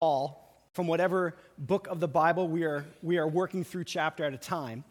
[0.00, 4.32] all from whatever book of the Bible we are, we are working through chapter at
[4.32, 4.82] a time.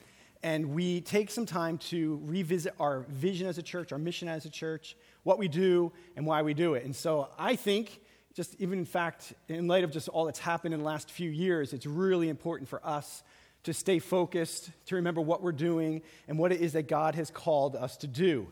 [0.43, 4.45] And we take some time to revisit our vision as a church, our mission as
[4.45, 6.85] a church, what we do, and why we do it.
[6.85, 8.00] And so I think,
[8.36, 11.30] just even in fact, in light of just all that's happened in the last few
[11.30, 13.23] years, it's really important for us
[13.64, 17.30] to stay focused, to remember what we're doing, and what it is that God has
[17.30, 18.48] called us to do.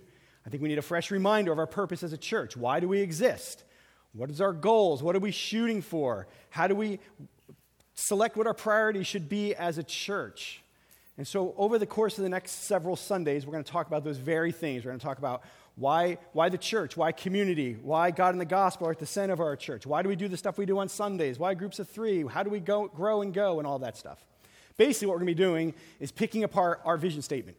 [0.46, 2.58] I think we need a fresh reminder of our purpose as a church.
[2.58, 3.64] Why do we exist?
[4.18, 5.04] What is our goals?
[5.04, 6.28] What are we shooting for?
[6.50, 7.00] How do we
[7.94, 10.62] select what our priorities should be as a church?
[11.18, 14.04] And so, over the course of the next several Sundays, we're going to talk about
[14.04, 14.84] those very things.
[14.84, 15.44] We're going to talk about
[15.76, 19.34] why, why the church, why community, why God and the gospel are at the center
[19.34, 21.78] of our church, why do we do the stuff we do on Sundays, why groups
[21.78, 24.26] of three, how do we go, grow and go, and all that stuff.
[24.78, 27.58] Basically, what we're going to be doing is picking apart our vision statement,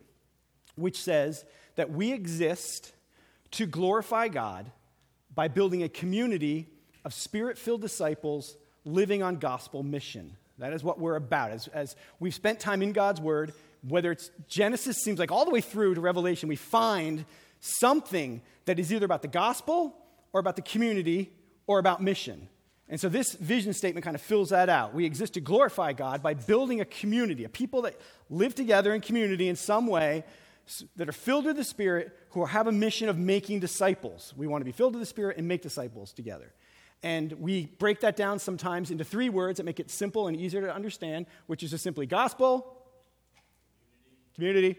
[0.74, 1.44] which says
[1.76, 2.92] that we exist
[3.52, 4.70] to glorify God
[5.38, 6.66] by building a community
[7.04, 10.36] of spirit filled disciples living on gospel mission.
[10.58, 11.52] That is what we're about.
[11.52, 13.52] As, as we've spent time in God's Word,
[13.86, 17.24] whether it's Genesis, seems like all the way through to Revelation, we find
[17.60, 19.94] something that is either about the gospel
[20.32, 21.30] or about the community
[21.68, 22.48] or about mission.
[22.88, 24.92] And so this vision statement kind of fills that out.
[24.92, 27.94] We exist to glorify God by building a community, a people that
[28.28, 30.24] live together in community in some way
[30.96, 34.34] that are filled with the Spirit who have a mission of making disciples.
[34.36, 36.52] We want to be filled with the Spirit and make disciples together.
[37.02, 40.60] And we break that down sometimes into three words that make it simple and easier
[40.62, 42.76] to understand, which is just simply gospel,
[44.34, 44.76] community,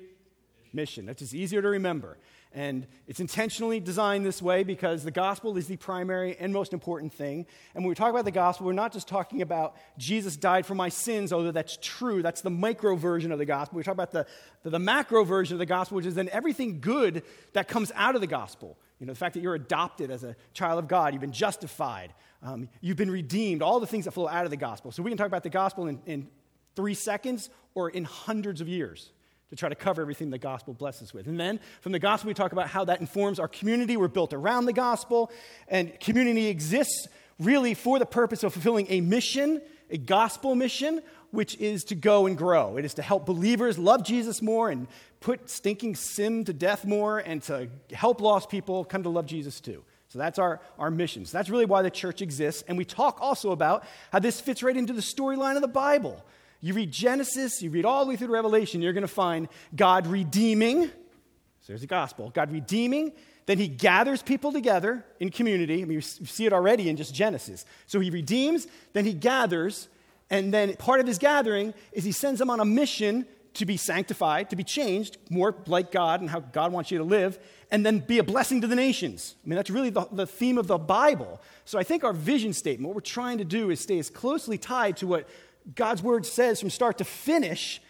[0.73, 1.06] mission.
[1.06, 2.18] That's just easier to remember.
[2.52, 7.14] And it's intentionally designed this way because the gospel is the primary and most important
[7.14, 7.45] thing.
[7.75, 10.73] And when we talk about the gospel, we're not just talking about Jesus died for
[10.73, 12.23] my sins, although that's true.
[12.23, 13.78] That's the micro version of the gospel.
[13.78, 14.25] We talk about the,
[14.64, 17.22] the, the macro version of the gospel, which is then everything good
[17.53, 18.80] that comes out of the gospel.
[19.00, 22.16] You know, the fact that you're adopted as a child of God, you've been justified,
[22.41, 24.91] um, you've been redeemed, all the things that flow out of the gospel.
[24.91, 26.28] So we can talk about the gospel in, in
[26.75, 29.11] three seconds or in hundreds of years
[29.50, 31.28] to try to cover everything the gospel blesses with.
[31.28, 33.97] And then from the gospel, we talk about how that informs our community.
[33.97, 35.31] We're built around the gospel,
[35.68, 37.07] and community exists
[37.40, 41.01] really for the purpose of fulfilling a mission, a gospel mission,
[41.31, 42.78] which is to go and grow.
[42.78, 44.88] It is to help believers love Jesus more and
[45.19, 49.59] put stinking sin to death more and to help lost people come to love Jesus
[49.59, 49.84] too.
[50.09, 51.25] So that's our, our mission.
[51.25, 52.63] So that's really why the church exists.
[52.68, 56.24] And we talk also about how this fits right into the storyline of the Bible.
[56.62, 60.08] You read Genesis, you read all the way through Revelation, you're going to find God
[60.08, 60.84] redeeming.
[60.88, 62.31] So there's the gospel.
[62.31, 63.14] God redeeming.
[63.46, 65.81] Then he gathers people together in community.
[65.81, 67.66] I mean, you see it already in just Genesis.
[67.88, 69.88] So he redeems, then he gathers,
[70.30, 73.25] and then part of his gathering is he sends them on a mission
[73.56, 77.03] to be sanctified, to be changed, more like God and how God wants you to
[77.03, 77.40] live,
[77.72, 79.36] and then be a blessing to the nations.
[79.44, 81.42] I mean, that's really the, the theme of the Bible.
[81.66, 84.58] So I think our vision statement, what we're trying to do is stay as closely
[84.58, 85.28] tied to what
[85.75, 87.81] God's word says from start to finish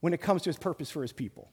[0.00, 1.50] when it comes to his purpose for his people.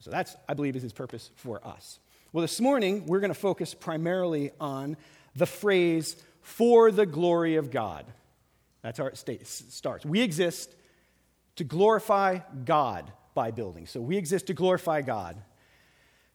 [0.00, 1.98] So that's, I believe, is his purpose for us.
[2.32, 4.96] Well, this morning, we're going to focus primarily on
[5.34, 8.06] the phrase, for the glory of God.
[8.82, 10.06] That's how it starts.
[10.06, 10.74] We exist
[11.56, 13.86] to glorify God by building.
[13.86, 15.36] So we exist to glorify God.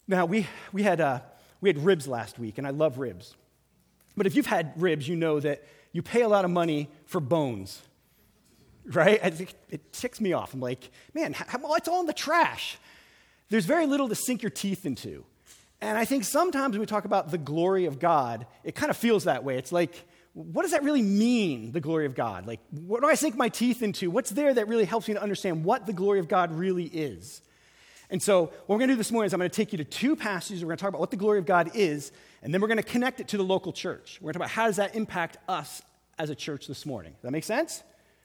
[0.08, 1.22] Now, we, we, had, uh,
[1.62, 3.36] we had ribs last week, and I love ribs.
[4.16, 7.22] But if you've had ribs, you know that you pay a lot of money for
[7.22, 7.82] bones,
[8.86, 9.20] right?
[9.70, 10.54] It ticks me off.
[10.54, 12.78] I'm like, man, how, it's all in the trash.
[13.50, 15.24] There's very little to sink your teeth into.
[15.80, 18.98] And I think sometimes when we talk about the glory of God, it kind of
[18.98, 19.58] feels that way.
[19.58, 19.94] It's like,
[20.34, 22.48] what does that really mean, the glory of God?
[22.48, 24.10] Like, what do I sink my teeth into?
[24.10, 27.42] What's there that really helps me to understand what the glory of God really is?
[28.10, 29.78] And so, what we're going to do this morning is I'm going to take you
[29.78, 30.64] to two passages.
[30.64, 32.78] We're going to talk about what the glory of God is, and then we're going
[32.78, 34.20] to connect it to the local church.
[34.22, 35.82] We're going to talk about how does that impact us
[36.20, 37.14] as a church this morning.
[37.14, 37.84] Does that make sense?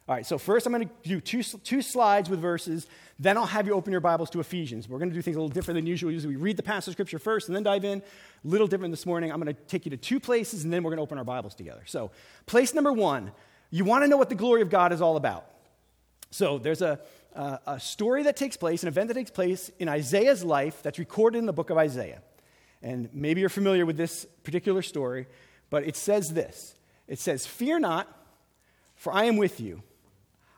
[0.09, 2.87] All right, so first I'm going to do two, two slides with verses.
[3.19, 4.89] Then I'll have you open your Bibles to Ephesians.
[4.89, 6.11] We're going to do things a little different than usual.
[6.11, 7.99] Usually we read the passage of Scripture first and then dive in.
[7.99, 8.03] A
[8.43, 9.31] little different this morning.
[9.31, 11.25] I'm going to take you to two places and then we're going to open our
[11.25, 11.83] Bibles together.
[11.85, 12.11] So,
[12.47, 13.33] place number one,
[13.71, 15.45] you want to know what the glory of God is all about.
[16.31, 17.01] So, there's a,
[17.39, 20.99] uh, a story that takes place, an event that takes place in Isaiah's life that's
[20.99, 22.21] recorded in the book of Isaiah.
[22.83, 25.27] And maybe you're familiar with this particular story,
[25.71, 26.75] but it says this
[27.07, 28.09] It says, Fear not,
[28.97, 29.83] for I am with you.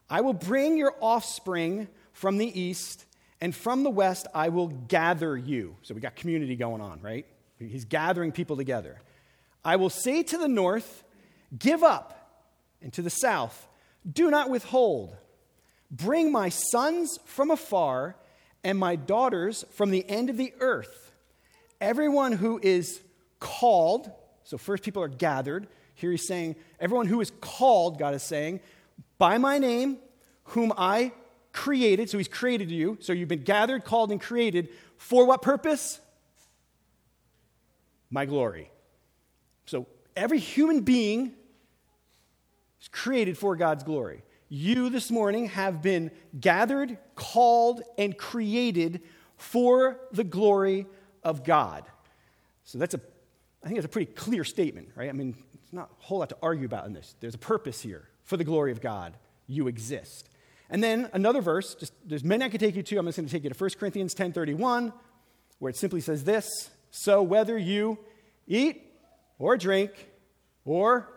[0.08, 3.04] I will bring your offspring from the east,
[3.42, 5.76] and from the west I will gather you.
[5.82, 7.26] So we got community going on, right?
[7.58, 8.98] He's gathering people together.
[9.62, 11.04] I will say to the north,
[11.58, 12.46] Give up,
[12.80, 13.68] and to the south,
[14.10, 15.14] Do not withhold.
[15.90, 18.16] Bring my sons from afar
[18.62, 21.12] and my daughters from the end of the earth.
[21.80, 23.00] Everyone who is
[23.38, 24.10] called,
[24.44, 25.66] so first people are gathered,
[26.00, 28.60] Here he's saying, everyone who is called, God is saying,
[29.18, 29.98] by my name,
[30.44, 31.12] whom I
[31.52, 32.08] created.
[32.08, 32.96] So he's created you.
[33.00, 34.70] So you've been gathered, called, and created.
[34.96, 36.00] For what purpose?
[38.10, 38.70] My glory.
[39.66, 41.34] So every human being
[42.80, 44.22] is created for God's glory.
[44.52, 49.00] You this morning have been gathered, called, and created
[49.36, 50.86] for the glory
[51.22, 51.84] of God.
[52.64, 53.00] So that's a,
[53.62, 55.08] I think that's a pretty clear statement, right?
[55.08, 57.14] I mean, it's not a whole lot to argue about in this.
[57.20, 59.16] There's a purpose here for the glory of God.
[59.46, 60.28] You exist.
[60.68, 62.98] And then another verse, just there's many I could take you to.
[62.98, 64.92] I'm just going to take you to 1 Corinthians 10:31,
[65.60, 67.98] where it simply says this: So whether you
[68.48, 68.82] eat
[69.38, 70.08] or drink
[70.64, 71.08] or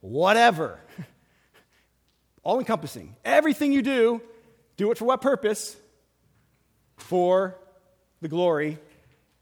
[0.00, 0.78] whatever,
[2.48, 4.22] all encompassing, everything you do,
[4.78, 5.76] do it for what purpose?
[6.96, 7.58] For
[8.22, 8.78] the glory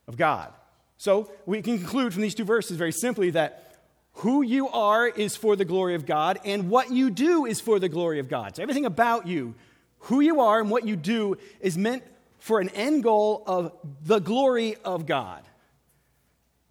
[0.09, 0.53] of God.
[0.97, 3.77] So we can conclude from these two verses very simply that
[4.15, 7.79] who you are is for the glory of God, and what you do is for
[7.79, 8.57] the glory of God.
[8.57, 9.55] So everything about you,
[10.01, 12.03] who you are and what you do, is meant
[12.41, 15.45] for an end goal of the glory of God.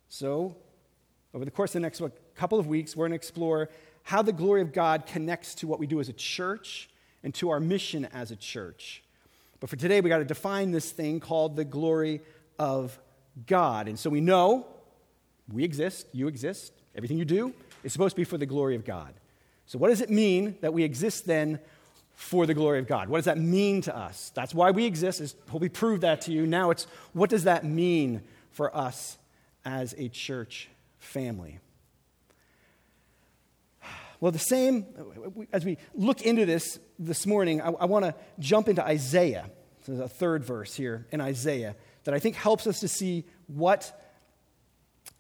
[0.09, 0.57] So,
[1.33, 2.01] over the course of the next
[2.35, 3.69] couple of weeks, we're going to explore
[4.05, 6.89] how the glory of God connects to what we do as a church
[7.23, 9.03] and to our mission as a church.
[9.59, 12.21] But for today, we got to define this thing called the glory
[12.59, 12.97] of
[13.47, 13.87] God.
[13.87, 14.67] And so we know
[15.51, 17.51] we exist, you exist, everything you do
[17.83, 19.11] is supposed to be for the glory of God.
[19.65, 21.59] So, what does it mean that we exist then
[22.13, 23.09] for the glory of God?
[23.09, 24.31] What does that mean to us?
[24.35, 26.45] That's why we exist, is hopefully prove that to you.
[26.45, 28.21] Now, it's what does that mean
[28.51, 29.17] for us
[29.65, 30.69] as a church
[30.99, 31.59] family?
[34.25, 34.87] Well, the same,
[35.53, 39.51] as we look into this this morning, I, I want to jump into Isaiah.
[39.83, 41.75] So there's a third verse here in Isaiah
[42.05, 44.03] that I think helps us to see what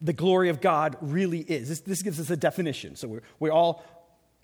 [0.01, 1.69] the glory of God really is.
[1.69, 2.95] This, this gives us a definition.
[2.95, 3.85] So we all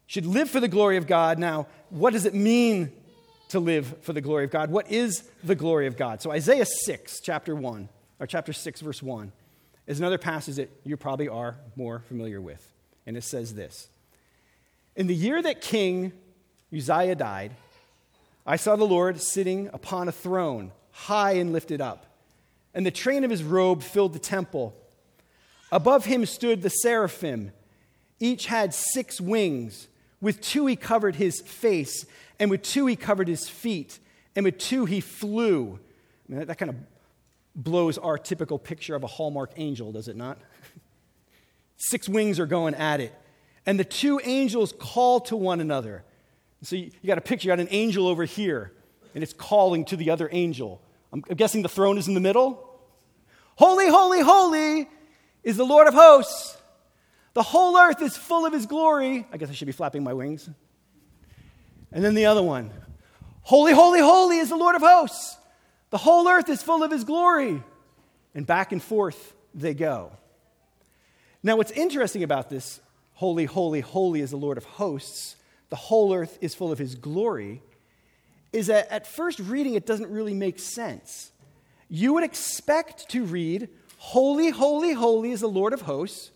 [0.06, 1.40] should live for the glory of God.
[1.40, 2.92] Now, what does it mean
[3.50, 4.69] to live for the glory of God?
[4.69, 6.22] What is the glory of God?
[6.22, 9.31] So Isaiah 6, chapter 1, or chapter 6, verse 1,
[9.88, 12.72] is another passage that you probably are more familiar with.
[13.08, 13.90] And it says this
[14.95, 16.13] In the year that King
[16.75, 17.51] Uzziah died,
[18.45, 22.11] I saw the Lord sitting upon a throne, high and lifted up
[22.73, 24.75] and the train of his robe filled the temple.
[25.71, 27.51] Above him stood the seraphim.
[28.19, 29.88] Each had six wings.
[30.19, 32.05] With two he covered his face,
[32.39, 33.99] and with two he covered his feet,
[34.35, 35.79] and with two he flew.
[36.27, 36.75] I mean, that, that kind of
[37.55, 40.38] blows our typical picture of a Hallmark angel, does it not?
[41.77, 43.13] six wings are going at it.
[43.66, 46.04] And the two angels call to one another.
[46.63, 48.72] So you, you got a picture, you got an angel over here,
[49.13, 50.81] and it's calling to the other angel.
[51.13, 52.68] I'm guessing the throne is in the middle.
[53.56, 54.90] Holy, holy, holy
[55.44, 56.58] is the Lord of hosts.
[57.34, 59.25] The whole earth is full of his glory.
[59.31, 60.50] I guess I should be flapping my wings.
[61.92, 62.72] And then the other one
[63.44, 65.38] Holy, holy, holy is the Lord of hosts.
[65.90, 67.62] The whole earth is full of his glory.
[68.34, 70.12] And back and forth they go.
[71.44, 72.80] Now, what's interesting about this,
[73.21, 75.35] holy, holy, holy is the Lord of hosts,
[75.69, 77.62] the whole earth is full of his glory,
[78.51, 81.31] is that at first reading it doesn't really make sense.
[81.88, 86.31] You would expect to read, Holy, holy, holy is the Lord of hosts.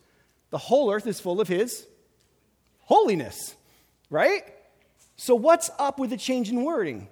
[0.51, 1.87] The whole earth is full of his
[2.81, 3.55] holiness,
[4.11, 4.43] right?
[5.17, 7.07] So, what's up with the change in wording?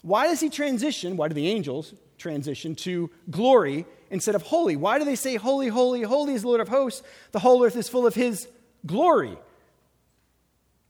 [0.00, 1.18] Why does he transition?
[1.18, 4.76] Why do the angels transition to glory instead of holy?
[4.76, 7.02] Why do they say, Holy, holy, holy is the Lord of hosts?
[7.32, 8.48] The whole earth is full of his
[8.86, 9.36] glory.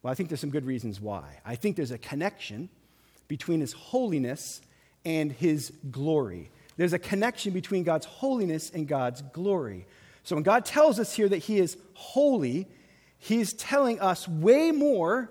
[0.03, 1.41] Well, I think there's some good reasons why.
[1.45, 2.69] I think there's a connection
[3.29, 4.61] between his holiness
[5.05, 6.51] and his glory.
[6.77, 9.87] There's a connection between God's holiness and God's glory.
[10.25, 12.67] So when God tells us here that he is holy,
[13.19, 15.31] he's telling us way more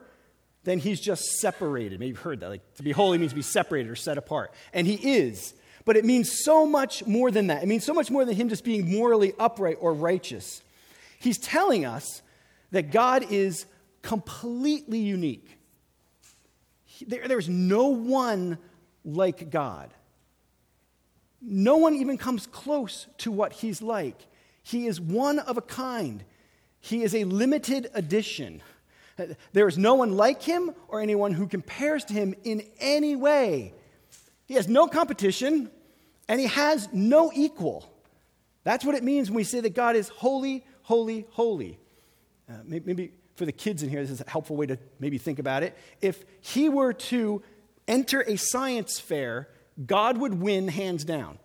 [0.63, 1.99] than he's just separated.
[1.99, 2.49] Maybe you've heard that.
[2.49, 4.53] Like to be holy means to be separated or set apart.
[4.73, 5.53] And he is.
[5.85, 7.63] But it means so much more than that.
[7.63, 10.61] It means so much more than him just being morally upright or righteous.
[11.19, 12.21] He's telling us
[12.71, 13.65] that God is
[14.01, 15.57] completely unique.
[17.07, 18.57] There, there's no one
[19.05, 19.93] like God.
[21.41, 24.27] No one even comes close to what he's like.
[24.61, 26.23] He is one of a kind.
[26.79, 28.61] He is a limited edition.
[29.51, 33.73] There is no one like him or anyone who compares to him in any way.
[34.45, 35.69] He has no competition
[36.27, 37.91] and he has no equal.
[38.63, 41.79] That's what it means when we say that God is holy, holy, holy.
[42.49, 45.39] Uh, maybe for the kids in here, this is a helpful way to maybe think
[45.39, 45.77] about it.
[46.01, 47.41] If he were to
[47.87, 49.47] enter a science fair,
[49.85, 51.37] God would win hands down.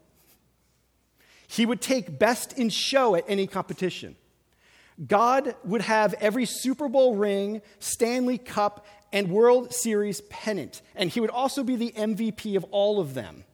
[1.47, 4.17] He would take best in show at any competition.
[5.07, 11.21] God would have every Super Bowl ring, Stanley Cup, and World Series pennant, and he
[11.21, 13.45] would also be the MVP of all of them.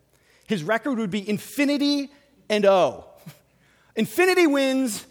[0.47, 2.11] His record would be infinity
[2.49, 3.05] and O.
[3.97, 5.07] Infinity wins,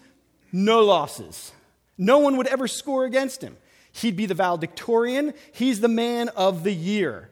[0.52, 1.52] no losses.
[2.00, 3.58] No one would ever score against him.
[3.92, 7.30] He'd be the valedictorian, he's the man of the year.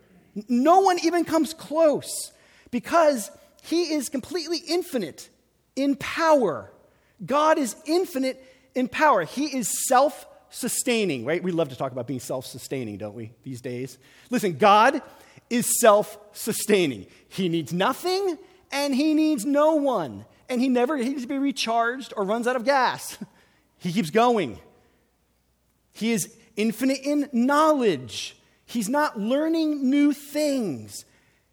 [0.50, 2.31] No one even comes close
[2.69, 3.31] because
[3.63, 5.29] he is completely infinite
[5.75, 6.71] in power.
[7.25, 8.43] God is infinite
[8.75, 9.24] in power.
[9.24, 11.41] He is self sustaining, right?
[11.41, 13.97] We love to talk about being self sustaining, don't we, these days?
[14.29, 15.01] Listen, God
[15.50, 17.07] is self sustaining.
[17.29, 18.38] He needs nothing
[18.71, 20.25] and he needs no one.
[20.50, 23.17] And he never needs to be recharged or runs out of gas.
[23.79, 24.60] He keeps going.
[25.93, 28.38] He is infinite in knowledge.
[28.65, 31.05] He's not learning new things.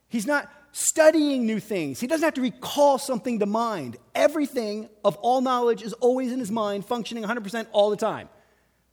[0.08, 2.00] He's not studying new things.
[2.00, 3.96] He doesn't have to recall something to mind.
[4.14, 8.28] Everything of all knowledge is always in his mind, functioning 100% all the time.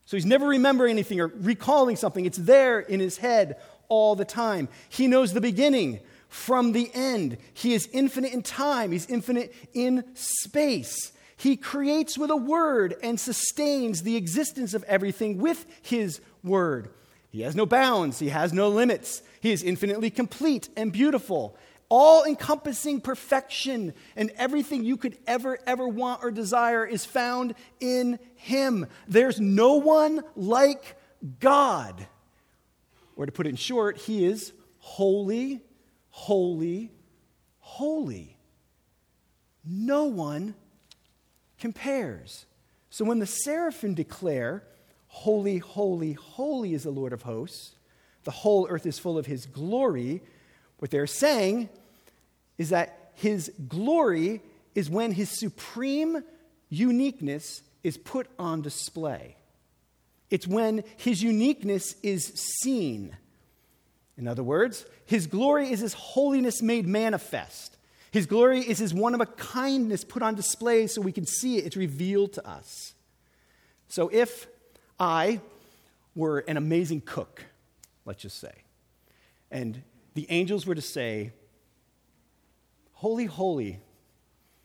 [0.06, 2.26] So he's never remembering anything or recalling something.
[2.26, 3.58] It's there in his head
[3.88, 4.70] all the time.
[4.90, 7.38] He knows the beginning from the end.
[7.54, 11.12] He is infinite in time, he's infinite in space.
[11.42, 16.92] He creates with a word and sustains the existence of everything with his word.
[17.32, 19.24] He has no bounds, he has no limits.
[19.40, 21.58] He is infinitely complete and beautiful
[21.90, 28.20] all encompassing perfection and everything you could ever, ever want or desire is found in
[28.36, 28.86] Him.
[29.08, 30.96] There's no one like
[31.40, 32.08] God.
[33.16, 35.60] Or to put it in short, He is holy,
[36.12, 36.92] holy,
[37.60, 38.38] holy.
[39.66, 40.54] No one
[41.62, 42.46] compares.
[42.90, 44.64] So when the seraphim declare,
[45.08, 47.76] Holy, holy, holy is the Lord of hosts,
[48.24, 50.22] the whole earth is full of His glory,
[50.82, 51.70] what they're saying
[52.58, 54.42] is that his glory
[54.74, 56.24] is when his supreme
[56.70, 59.36] uniqueness is put on display.
[60.32, 62.26] It's when his uniqueness is
[62.64, 63.16] seen.
[64.18, 67.78] In other words, his glory is his holiness made manifest.
[68.12, 71.58] His glory is his one of a kindness put on display so we can see
[71.58, 71.66] it.
[71.66, 72.94] It's revealed to us.
[73.88, 74.48] So if
[75.00, 75.40] I
[76.14, 77.46] were an amazing cook,
[78.06, 78.54] let's just say,
[79.50, 79.82] and
[80.14, 81.32] the angels were to say,
[82.94, 83.80] Holy, holy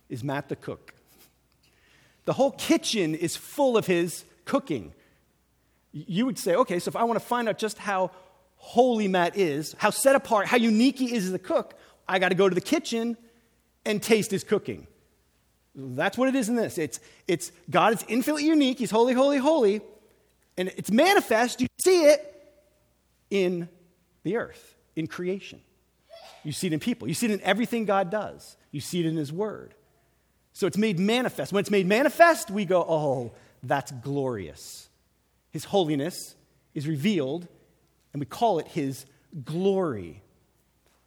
[0.09, 0.93] is Matt the cook.
[2.27, 4.93] The whole kitchen is full of his cooking.
[5.93, 8.11] You would say, okay, so if I want to find out just how
[8.57, 12.29] holy Matt is, how set apart, how unique he is as a cook, I got
[12.29, 13.17] to go to the kitchen
[13.87, 14.87] and taste his cooking.
[15.75, 16.77] That's what it is in this.
[16.77, 18.79] It's, it's God is infinitely unique.
[18.79, 19.81] He's holy, holy, holy.
[20.59, 21.61] And it's manifest.
[21.61, 22.35] You see it
[23.31, 23.69] in
[24.23, 25.61] the earth, in creation.
[26.45, 27.09] You see it in people.
[27.09, 28.57] You see it in everything God does.
[28.71, 29.75] You see it in His Word.
[30.53, 31.53] So it's made manifest.
[31.53, 34.89] When it's made manifest, we go, oh, that's glorious.
[35.51, 36.35] His holiness
[36.75, 37.47] is revealed,
[38.13, 39.05] and we call it His
[39.45, 40.23] glory.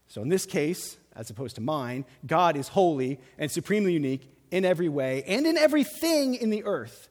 [0.07, 4.63] So in this case, as opposed to mine, God is holy and supremely unique in
[4.63, 7.09] every way and in everything in the earth.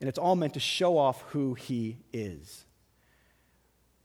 [0.00, 2.64] And it's all meant to show off who He is.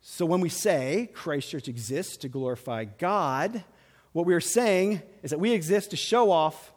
[0.02, 3.63] So when we say Christ Church exists to glorify God,
[4.12, 6.72] what we are saying is that we exist to show off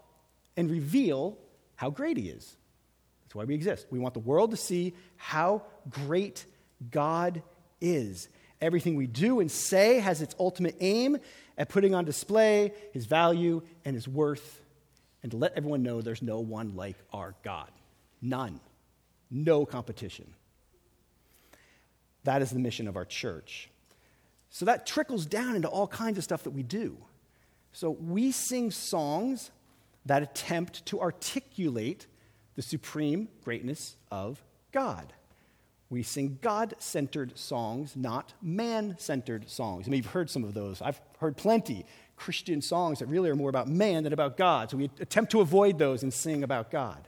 [0.57, 1.37] and reveal
[1.75, 2.57] how great He is.
[3.25, 3.87] That's why we exist.
[3.91, 6.47] We want the world to see how great
[6.91, 7.43] God
[7.83, 8.31] is.
[8.61, 11.19] Everything we do and say has its ultimate aim
[11.59, 14.63] at putting on display His value and His worth,
[15.23, 17.71] and to let everyone know there's no one like our God.
[18.23, 18.61] None.
[19.31, 20.33] No competition.
[22.25, 23.71] That is the mission of our church.
[24.51, 26.97] So that trickles down into all kinds of stuff that we do.
[27.73, 29.51] So we sing songs
[30.07, 32.07] that attempt to articulate
[32.55, 35.13] the supreme greatness of God.
[35.89, 39.87] We sing God centered songs, not man centered songs.
[39.87, 40.83] I mean, you've heard some of those.
[40.83, 44.71] I've heard plenty Christian songs that really are more about man than about God.
[44.71, 47.07] So we attempt to avoid those and sing about God.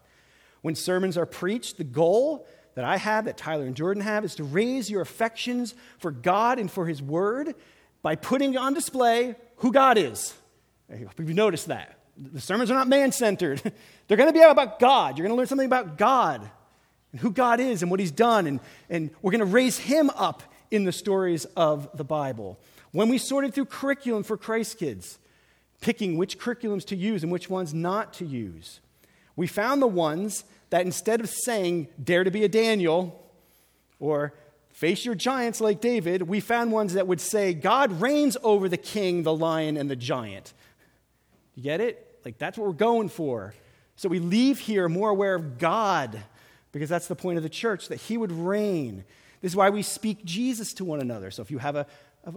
[0.62, 4.37] When sermons are preached, the goal that I have, that Tyler and Jordan have, is
[4.37, 7.54] to raise your affections for God and for His Word
[8.02, 10.35] by putting on display who God is.
[10.88, 11.99] You've noticed that.
[12.16, 13.61] The sermons are not man centered,
[14.06, 15.16] they're going to be about God.
[15.16, 16.49] You're going to learn something about God
[17.12, 18.61] and who God is and what He's done, and,
[18.91, 22.59] and we're going to raise Him up in the stories of the Bible.
[22.93, 25.19] When we sorted through curriculum for Christ kids,
[25.81, 28.81] picking which curriculums to use and which ones not to use,
[29.37, 33.25] we found the ones that instead of saying, dare to be a Daniel,
[34.00, 34.35] or
[34.71, 38.77] face your giants like David, we found ones that would say, God reigns over the
[38.77, 40.53] king, the lion, and the giant.
[41.55, 42.21] You get it?
[42.25, 43.55] Like, that's what we're going for.
[43.97, 46.23] So we leave here more aware of God
[46.73, 49.05] because that's the point of the church, that he would reign.
[49.41, 51.31] This is why we speak Jesus to one another.
[51.31, 51.87] So if you have a,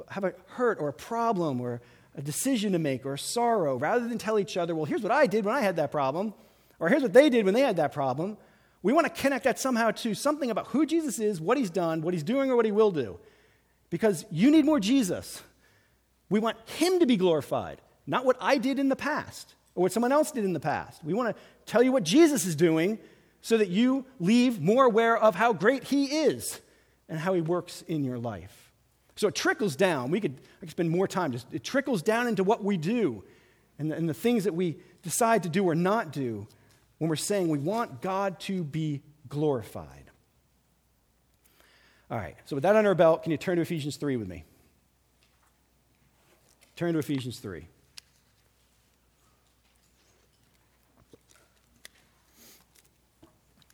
[0.10, 1.82] have a hurt or a problem or
[2.16, 5.12] a decision to make or a sorrow, rather than tell each other, well, here's what
[5.12, 6.34] I did when I had that problem,
[6.80, 8.38] or here's what they did when they had that problem,
[8.84, 12.02] we want to connect that somehow to something about who Jesus is, what he's done,
[12.02, 13.20] what he's doing, or what he will do.
[13.90, 15.44] Because you need more Jesus.
[16.30, 19.92] We want him to be glorified, not what I did in the past or what
[19.92, 21.04] someone else did in the past.
[21.04, 23.00] We want to tell you what Jesus is doing
[23.42, 26.60] so that you leave more aware of how great he is
[27.10, 28.72] and how he works in your life.
[29.16, 30.12] So it trickles down.
[30.12, 31.32] We could, I could spend more time.
[31.32, 33.24] Just, it trickles down into what we do
[33.78, 36.48] and the, and the things that we decide to do or not do
[36.98, 40.06] when we're saying we want God to be glorified.
[42.10, 44.28] All right, so with that on our belt, can you turn to Ephesians 3 with
[44.28, 44.44] me?
[46.76, 47.68] Turn to Ephesians 3.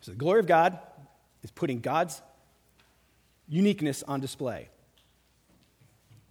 [0.08, 0.80] So, the glory of God
[1.44, 2.22] is putting God's
[3.50, 4.70] uniqueness on display.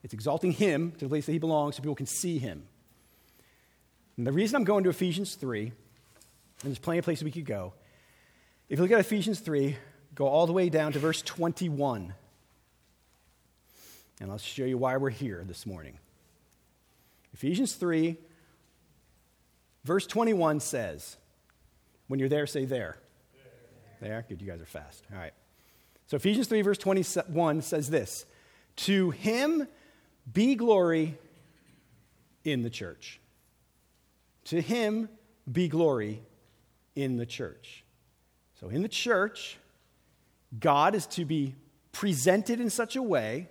[0.02, 2.62] It's exalting Him to the place that He belongs so people can see Him.
[4.16, 5.72] And the reason I'm going to Ephesians 3, and
[6.62, 7.74] there's plenty of places we could go,
[8.70, 9.76] if you look at Ephesians 3,
[10.14, 12.14] go all the way down to verse 21.
[14.22, 15.98] And I'll show you why we're here this morning.
[17.34, 18.16] Ephesians 3,
[19.84, 21.18] verse 21 says,
[22.06, 22.96] when you're there, say there.
[24.00, 24.24] There?
[24.28, 25.04] Good, you guys are fast.
[25.12, 25.32] All right.
[26.06, 28.26] So Ephesians 3, verse 21 says this
[28.76, 29.66] To him
[30.32, 31.18] be glory
[32.44, 33.20] in the church.
[34.44, 35.08] To him
[35.50, 36.22] be glory
[36.94, 37.84] in the church.
[38.60, 39.58] So in the church,
[40.58, 41.54] God is to be
[41.92, 43.48] presented in such a way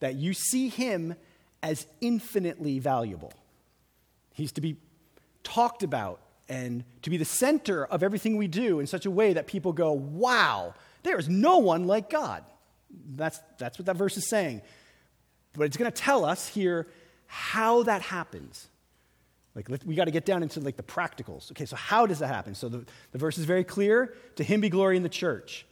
[0.00, 1.14] that you see him
[1.62, 3.32] as infinitely valuable.
[4.32, 4.76] He's to be
[5.42, 9.34] talked about and to be the center of everything we do in such a way
[9.34, 12.44] that people go, wow, there is no one like God.
[13.14, 14.62] That's, that's what that verse is saying.
[15.52, 16.86] But it's going to tell us here
[17.26, 18.68] how that happens.
[19.54, 21.50] Like, we got to get down into like the practicals.
[21.50, 22.54] Okay, so how does that happen?
[22.54, 24.14] So the, the verse is very clear.
[24.36, 25.66] To him be glory in the church.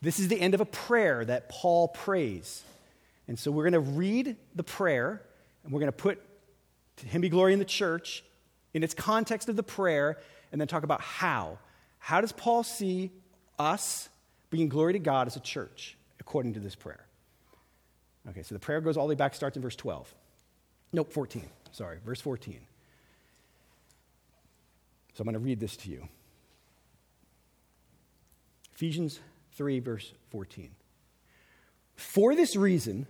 [0.00, 2.62] This is the end of a prayer that Paul prays.
[3.26, 5.22] And so we're going to read the prayer,
[5.64, 6.22] and we're going to put
[6.98, 8.22] to him be glory in the church
[8.74, 10.18] in its context of the prayer,
[10.52, 11.58] and then talk about how.
[11.98, 13.10] How does Paul see
[13.58, 14.08] us
[14.50, 17.06] bringing glory to God as a church according to this prayer?
[18.28, 20.12] Okay, so the prayer goes all the way back, starts in verse 12.
[20.92, 21.48] Nope, 14.
[21.72, 22.58] Sorry, verse 14.
[25.14, 26.08] So I'm going to read this to you.
[28.74, 29.20] Ephesians
[29.52, 30.70] 3, verse 14.
[31.94, 33.06] For this reason,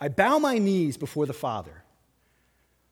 [0.00, 1.82] I bow my knees before the Father,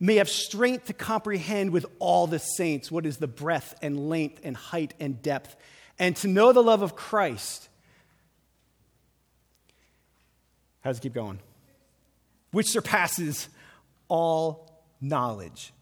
[0.00, 4.40] may have strength to comprehend with all the saints what is the breadth and length
[4.44, 5.56] and height and depth,
[5.98, 7.68] and to know the love of Christ.
[10.82, 11.38] How does it keep going?
[12.50, 13.48] Which surpasses
[14.08, 15.72] all knowledge,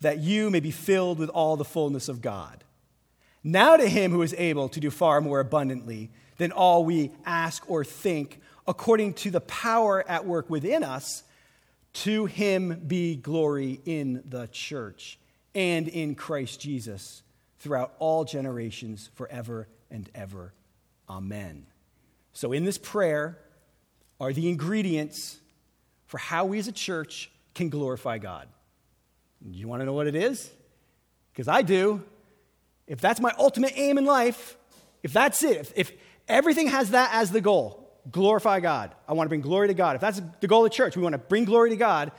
[0.00, 2.64] that you may be filled with all the fullness of God.
[3.42, 7.68] Now to him who is able to do far more abundantly than all we ask
[7.70, 11.22] or think, according to the power at work within us,
[11.92, 15.18] to him be glory in the church
[15.54, 17.22] and in Christ Jesus
[17.58, 20.54] throughout all generations, forever and ever.
[21.08, 21.66] Amen.
[22.32, 23.38] So, in this prayer
[24.20, 25.40] are the ingredients
[26.06, 28.48] for how we as a church can glorify God.
[29.50, 30.50] You want to know what it is?
[31.32, 32.02] Because I do.
[32.86, 34.56] If that's my ultimate aim in life,
[35.02, 35.92] if that's it, if, if
[36.28, 38.94] everything has that as the goal, glorify God.
[39.08, 39.96] I want to bring glory to God.
[39.96, 42.12] If that's the goal of the church, we want to bring glory to God,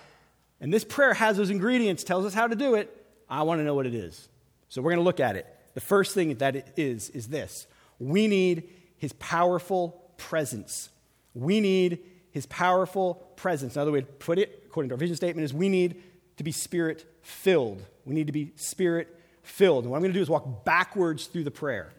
[0.60, 2.96] and this prayer has those ingredients, tells us how to do it,
[3.30, 4.30] I want to know what it is.
[4.70, 5.48] So we're going to look at it.
[5.74, 7.68] The first thing that it is is this
[8.00, 10.90] we need his powerful presence.
[11.34, 12.00] We need
[12.32, 13.76] his powerful presence.
[13.76, 16.02] Another way to put it, according to our vision statement, is we need
[16.38, 17.84] to be spirit filled.
[18.06, 19.86] We need to be spirit filled.
[19.86, 21.92] And what I'm going to do is walk backwards through the prayer.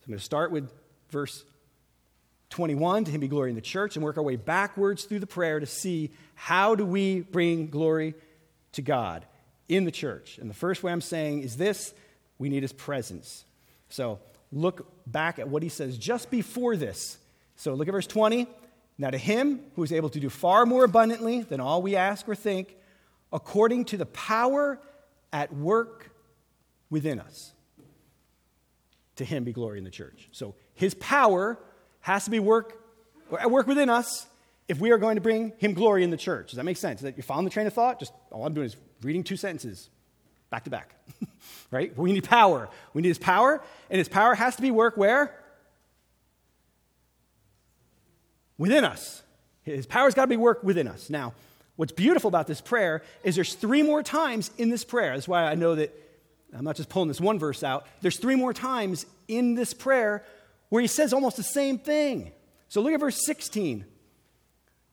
[0.00, 0.70] So I'm going to start with
[1.10, 1.44] verse
[2.52, 5.26] 21, to him be glory in the church, and work our way backwards through the
[5.26, 8.14] prayer to see how do we bring glory
[8.72, 9.26] to God
[9.68, 10.38] in the church.
[10.38, 11.94] And the first way I'm saying is this
[12.38, 13.44] we need his presence.
[13.88, 14.20] So
[14.52, 17.18] look back at what he says just before this.
[17.56, 18.46] So look at verse 20.
[18.98, 22.28] Now, to him who is able to do far more abundantly than all we ask
[22.28, 22.76] or think,
[23.32, 24.78] according to the power
[25.32, 26.10] at work
[26.90, 27.52] within us,
[29.16, 30.28] to him be glory in the church.
[30.32, 31.58] So, his power
[32.02, 32.78] has to be work,
[33.40, 34.26] at work within us
[34.68, 36.50] if we are going to bring him glory in the church.
[36.50, 37.00] Does that make sense?
[37.00, 37.98] That you found the train of thought?
[37.98, 39.88] Just all I'm doing is reading two sentences
[40.50, 40.94] back to back.
[41.70, 41.96] right?
[41.96, 42.68] We need power.
[42.92, 45.34] We need his power, and his power has to be work where?
[48.58, 49.22] Within us.
[49.62, 51.08] His power's got to be work within us.
[51.08, 51.34] Now,
[51.76, 55.14] what's beautiful about this prayer is there's three more times in this prayer.
[55.14, 55.96] That's why I know that
[56.56, 57.86] I'm not just pulling this one verse out.
[58.02, 60.24] There's three more times in this prayer
[60.72, 62.32] where he says almost the same thing.
[62.70, 63.84] So look at verse 16.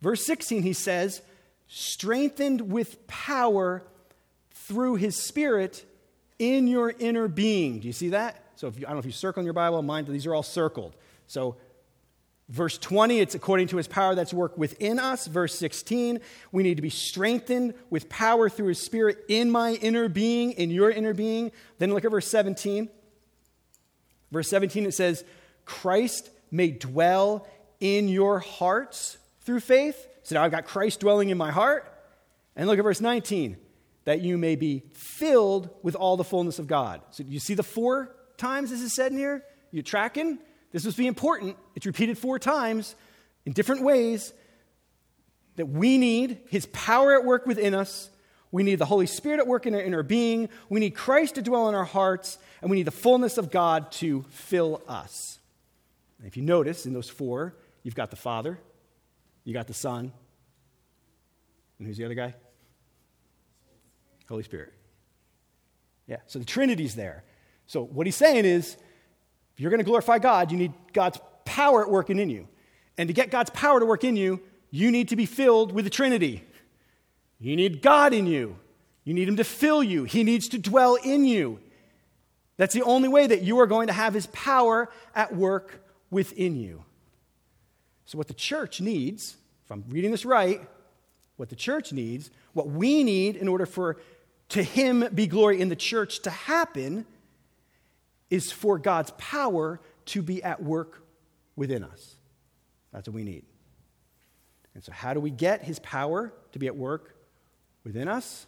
[0.01, 1.21] Verse 16, he says,
[1.69, 3.81] strengthened with power
[4.51, 5.85] through his spirit
[6.37, 7.79] in your inner being.
[7.79, 8.43] Do you see that?
[8.57, 10.35] So if you, I don't know if you circle in your Bible, mine, these are
[10.35, 10.97] all circled.
[11.27, 11.55] So
[12.49, 15.27] verse 20, it's according to his power that's worked within us.
[15.27, 16.19] Verse 16,
[16.51, 20.71] we need to be strengthened with power through his spirit in my inner being, in
[20.71, 21.53] your inner being.
[21.77, 22.89] Then look at verse 17.
[24.29, 25.23] Verse 17, it says,
[25.69, 27.47] Christ may dwell
[27.79, 30.07] in your hearts through faith.
[30.23, 31.85] So now I've got Christ dwelling in my heart.
[32.55, 33.55] And look at verse 19,
[34.05, 37.01] that you may be filled with all the fullness of God.
[37.11, 39.43] So you see the four times this is said in here?
[39.71, 40.39] You tracking?
[40.71, 41.55] This must be important.
[41.75, 42.95] It's repeated four times
[43.45, 44.33] in different ways
[45.55, 48.09] that we need His power at work within us.
[48.51, 50.49] We need the Holy Spirit at work in our inner being.
[50.67, 52.39] We need Christ to dwell in our hearts.
[52.61, 55.38] And we need the fullness of God to fill us.
[56.19, 58.59] And if you notice in those four, you've got the Father,
[59.43, 60.11] you got the Son.
[61.79, 62.35] And who's the other guy?
[64.27, 64.73] Holy Spirit.
[66.07, 67.23] Yeah, so the Trinity's there.
[67.67, 68.75] So what he's saying is
[69.53, 72.47] if you're going to glorify God, you need God's power at working in you.
[72.97, 75.85] And to get God's power to work in you, you need to be filled with
[75.85, 76.43] the Trinity.
[77.39, 78.57] You need God in you.
[79.03, 80.03] You need Him to fill you.
[80.03, 81.59] He needs to dwell in you.
[82.57, 86.55] That's the only way that you are going to have His power at work within
[86.55, 86.83] you.
[88.05, 90.61] So, what the church needs, if I'm reading this right,
[91.37, 93.97] what the church needs, what we need in order for
[94.49, 97.05] to Him be glory in the church to happen,
[98.29, 101.03] is for God's power to be at work
[101.55, 102.15] within us.
[102.91, 103.43] That's what we need.
[104.73, 107.15] And so, how do we get His power to be at work
[107.83, 108.47] within us?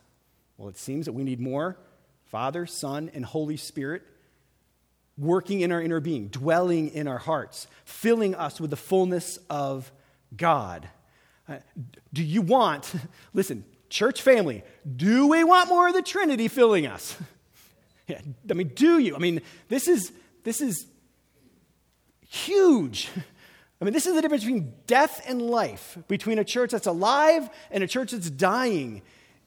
[0.58, 1.78] Well, it seems that we need more
[2.26, 4.04] Father, Son, and Holy Spirit
[5.18, 9.92] working in our inner being, dwelling in our hearts, filling us with the fullness of
[10.36, 10.88] God.
[11.48, 11.58] Uh,
[12.14, 12.94] do you want,
[13.34, 14.64] listen, church family,
[14.96, 17.18] do we want more of the Trinity filling us?
[18.08, 19.16] yeah, I mean, do you?
[19.16, 20.12] I mean, this is,
[20.44, 20.88] this is
[22.28, 23.10] huge.
[23.82, 27.50] I mean, this is the difference between death and life, between a church that's alive
[27.72, 29.02] and a church that's dying.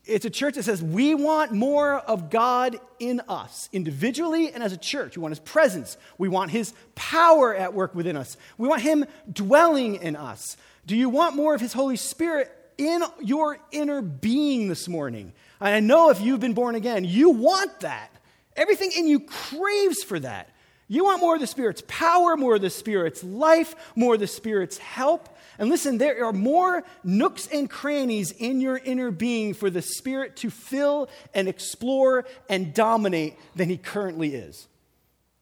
[0.06, 4.72] It's a church that says we want more of God in us, individually and as
[4.72, 5.16] a church.
[5.16, 5.96] We want His presence.
[6.18, 8.36] We want His power at work within us.
[8.58, 10.56] We want Him dwelling in us.
[10.86, 15.32] Do you want more of His Holy Spirit in your inner being this morning?
[15.60, 18.10] And I know if you've been born again, you want that.
[18.56, 20.50] Everything in you craves for that.
[20.86, 24.26] You want more of the Spirit's power, more of the Spirit's life, more of the
[24.26, 25.33] Spirit's help.
[25.58, 30.36] And listen, there are more nooks and crannies in your inner being for the Spirit
[30.36, 34.66] to fill and explore and dominate than He currently is.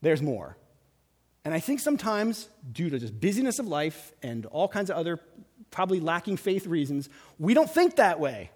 [0.01, 0.57] There's more.
[1.45, 5.19] And I think sometimes, due to just busyness of life and all kinds of other
[5.71, 8.51] probably lacking faith reasons, we don't think that way.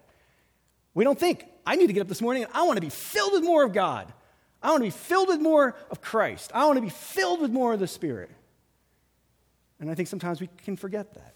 [0.94, 2.88] We don't think, I need to get up this morning and I want to be
[2.88, 4.12] filled with more of God.
[4.62, 6.50] I want to be filled with more of Christ.
[6.54, 8.30] I want to be filled with more of the Spirit.
[9.80, 11.34] And I think sometimes we can forget that.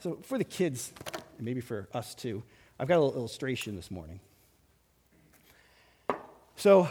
[0.00, 0.92] So, for the kids,
[1.36, 2.42] and maybe for us too,
[2.78, 4.20] I've got a little illustration this morning.
[6.56, 6.88] So,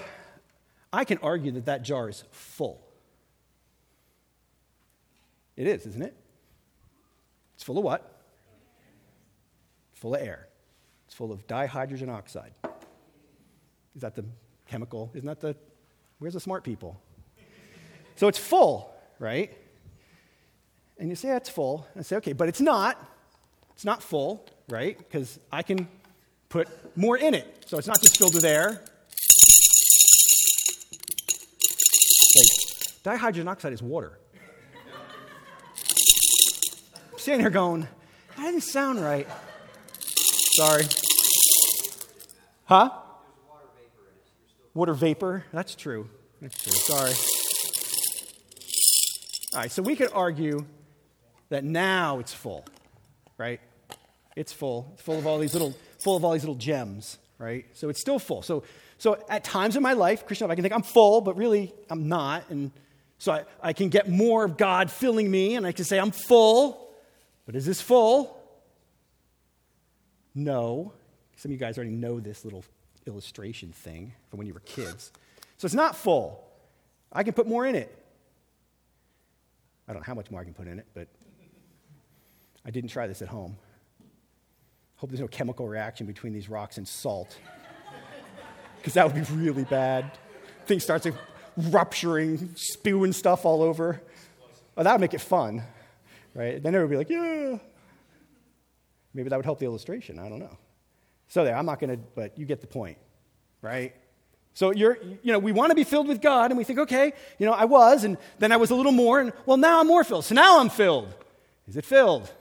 [0.93, 2.81] I can argue that that jar is full.
[5.57, 6.15] It is, isn't it?
[7.55, 8.21] It's full of what?
[9.95, 10.47] Full of air.
[11.05, 12.53] It's full of dihydrogen oxide.
[13.95, 14.23] Is that the
[14.67, 15.11] chemical?
[15.15, 15.55] Isn't that the.
[16.19, 17.01] Where's the smart people?
[18.17, 19.57] So it's full, right?
[20.99, 21.88] And you say, yeah, it's full.
[21.97, 23.01] I say, okay, but it's not.
[23.73, 24.97] It's not full, right?
[24.97, 25.88] Because I can
[26.49, 27.63] put more in it.
[27.67, 28.83] So it's not just filled with air.
[32.35, 34.19] Like, dihydrogen oxide is water.
[37.13, 37.88] I'm sitting here going,
[38.35, 39.27] that didn't sound right.
[39.95, 40.83] Sorry.
[42.65, 42.89] Huh?
[44.73, 45.45] Water vapor.
[45.53, 46.09] That's true.
[46.41, 46.73] That's true.
[46.73, 47.13] Sorry.
[49.53, 50.65] All right, so we could argue
[51.49, 52.65] that now it's full,
[53.38, 53.59] right?
[54.35, 54.91] It's full.
[54.93, 57.65] It's full of all these little, full of all these little gems, right?
[57.73, 58.41] So it's still full.
[58.41, 58.63] So,
[58.97, 62.07] so at times in my life, Christian, I can think I'm full, but really I'm
[62.07, 62.43] not.
[62.49, 62.71] And
[63.17, 66.12] so I, I can get more of God filling me, and I can say I'm
[66.12, 66.89] full.
[67.45, 68.38] But is this full?
[70.35, 70.93] No.
[71.35, 72.63] Some of you guys already know this little
[73.07, 75.12] illustration thing from when you were kids.
[75.57, 76.45] So it's not full.
[77.12, 77.95] I can put more in it.
[79.88, 81.07] I don't know how much more I can put in it, but
[82.65, 83.57] I didn't try this at home.
[84.97, 87.37] Hope there's no chemical reaction between these rocks and salt,
[88.77, 90.11] because that would be really bad.
[90.65, 91.07] Thing starts
[91.55, 94.01] rupturing, spewing stuff all over.
[94.77, 95.63] Oh, that would make it fun,
[96.35, 96.61] right?
[96.61, 97.57] Then everybody would be like, yeah.
[99.13, 100.19] Maybe that would help the illustration.
[100.19, 100.57] I don't know.
[101.29, 102.97] So there, I'm not going to, but you get the point,
[103.61, 103.95] right?
[104.53, 107.13] So you're, you know, we want to be filled with God, and we think, okay,
[107.37, 109.87] you know, I was, and then I was a little more, and well, now I'm
[109.87, 110.25] more filled.
[110.25, 111.13] So now I'm filled.
[111.67, 112.33] Is it filled?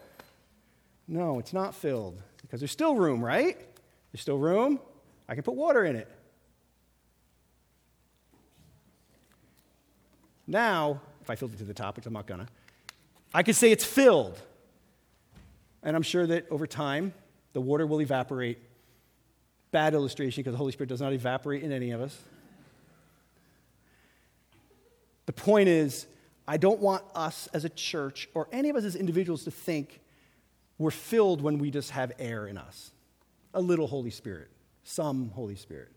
[1.09, 3.57] No, it's not filled because there's still room, right?
[4.13, 4.79] There's still room.
[5.29, 6.09] I can put water in it.
[10.47, 12.47] Now, if I filled it to the top, which I'm not gonna,
[13.35, 14.41] I could say it's filled.
[15.83, 17.15] And I'm sure that over time,
[17.53, 18.59] the water will evaporate
[19.71, 22.19] Bad illustration because the Holy Spirit does not evaporate in any of us.
[25.27, 26.07] The point is,
[26.47, 30.01] I don't want us as a church or any of us as individuals to think
[30.79, 32.93] we're filled when we just have air in us.
[33.55, 34.49] A little Holy Spirit,
[34.85, 35.91] some Holy Spirit.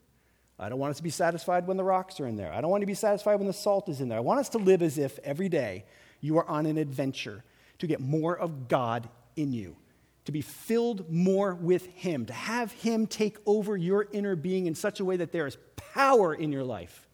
[0.58, 2.52] I don't want us to be satisfied when the rocks are in there.
[2.52, 4.18] I don't want to be satisfied when the salt is in there.
[4.18, 5.84] I want us to live as if every day
[6.20, 7.42] you are on an adventure
[7.78, 9.76] to get more of God in you
[10.24, 14.74] to be filled more with Him, to have Him take over your inner being in
[14.74, 17.08] such a way that there is power in your life.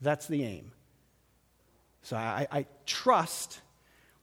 [0.00, 0.72] That's the aim.
[2.02, 3.60] So I, I trust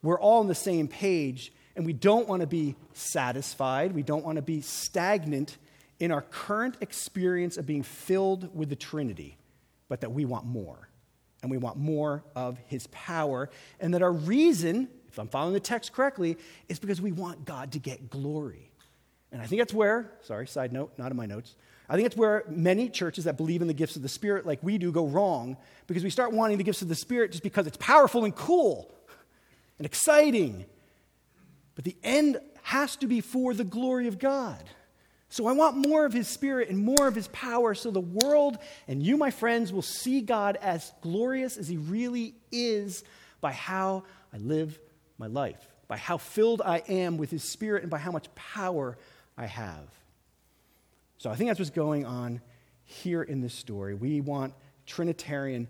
[0.02, 3.94] we're all on the same page, and we don't want to be satisfied.
[3.94, 5.58] We don't want to be stagnant
[6.00, 9.38] in our current experience of being filled with the Trinity,
[9.88, 10.90] but that we want more.
[11.42, 15.60] And we want more of His power, and that our reason if I'm following the
[15.60, 16.38] text correctly,
[16.70, 18.70] is because we want God to get glory.
[19.32, 21.56] And I think that's where, sorry, side note, not in my notes.
[21.90, 24.62] I think it's where many churches that believe in the gifts of the Spirit, like
[24.62, 27.66] we do, go wrong because we start wanting the gifts of the Spirit just because
[27.66, 28.94] it's powerful and cool
[29.80, 30.66] and exciting.
[31.78, 34.64] But the end has to be for the glory of God.
[35.30, 38.58] So I want more of His Spirit and more of His power so the world
[38.88, 43.04] and you, my friends, will see God as glorious as He really is
[43.42, 44.80] by how I live
[45.20, 48.98] my life, by how filled I am with His Spirit, and by how much power
[49.38, 49.88] I have.
[51.20, 52.42] So I think that's what's going on
[52.86, 53.94] here in this story.
[53.94, 54.56] We want
[54.88, 55.68] Trinitarian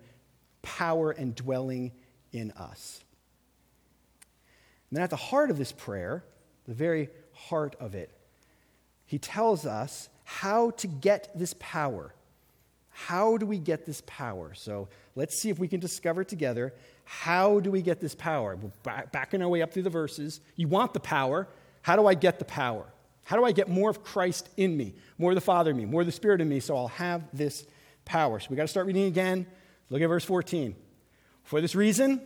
[0.62, 1.92] power and dwelling
[2.32, 3.04] in us.
[4.90, 6.24] And then at the heart of this prayer,
[6.66, 8.12] the very heart of it,
[9.06, 12.14] he tells us how to get this power.
[12.90, 14.54] How do we get this power?
[14.54, 16.74] So let's see if we can discover together
[17.06, 18.58] how do we get this power?
[18.58, 20.42] We're backing our way up through the verses.
[20.58, 21.48] You want the power.
[21.82, 22.86] How do I get the power?
[23.24, 25.86] How do I get more of Christ in me, more of the Father in me,
[25.86, 27.66] more of the Spirit in me, so I'll have this
[28.04, 28.40] power?
[28.40, 29.46] So we got to start reading again.
[29.90, 30.76] Look at verse 14.
[31.44, 32.22] For this reason,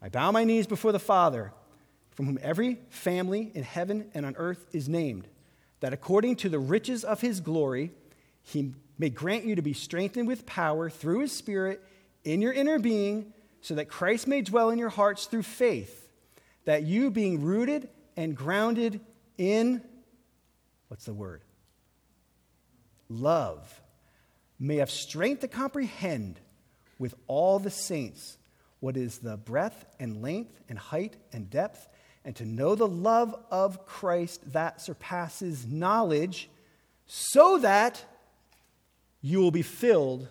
[0.00, 1.52] I bow my knees before the Father,
[2.18, 5.28] from whom every family in heaven and on earth is named,
[5.78, 7.92] that according to the riches of his glory,
[8.42, 11.80] he may grant you to be strengthened with power through his Spirit
[12.24, 16.10] in your inner being so that Christ may dwell in your hearts through faith,
[16.64, 18.98] that you, being rooted and grounded
[19.36, 19.80] in,
[20.88, 21.42] what's the word?
[23.08, 23.80] Love,
[24.58, 26.40] may have strength to comprehend
[26.98, 28.38] with all the saints
[28.80, 31.86] what is the breadth and length and height and depth,
[32.28, 36.50] and to know the love of Christ that surpasses knowledge,
[37.06, 38.04] so that
[39.22, 40.28] you will be filled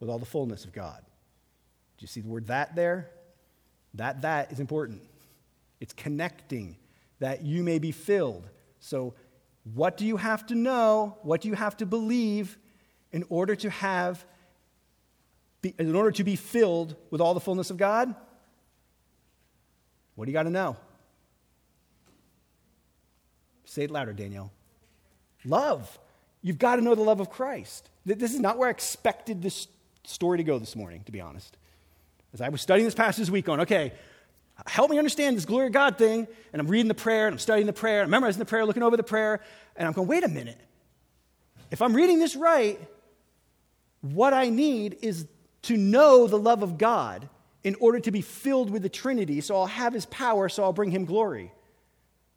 [0.00, 0.98] with all the fullness of God.
[1.96, 3.10] Do you see the word that there?
[3.94, 5.02] That, that is important.
[5.78, 6.76] It's connecting,
[7.20, 8.48] that you may be filled.
[8.80, 9.14] So,
[9.72, 11.16] what do you have to know?
[11.22, 12.58] What do you have to believe
[13.12, 14.26] in order to have,
[15.78, 18.16] in order to be filled with all the fullness of God?
[20.16, 20.76] What do you got to know?
[23.70, 24.50] Say it louder, Daniel.
[25.44, 25.96] Love.
[26.42, 27.88] You've got to know the love of Christ.
[28.04, 29.68] This is not where I expected this
[30.02, 31.56] story to go this morning, to be honest.
[32.34, 33.92] As I was studying this passage this week, going, okay,
[34.66, 36.26] help me understand this glory of God thing.
[36.52, 38.82] And I'm reading the prayer, and I'm studying the prayer, I'm memorizing the prayer, looking
[38.82, 39.40] over the prayer,
[39.76, 40.58] and I'm going, wait a minute.
[41.70, 42.80] If I'm reading this right,
[44.00, 45.28] what I need is
[45.62, 47.28] to know the love of God
[47.62, 49.40] in order to be filled with the Trinity.
[49.40, 51.52] So I'll have his power, so I'll bring him glory.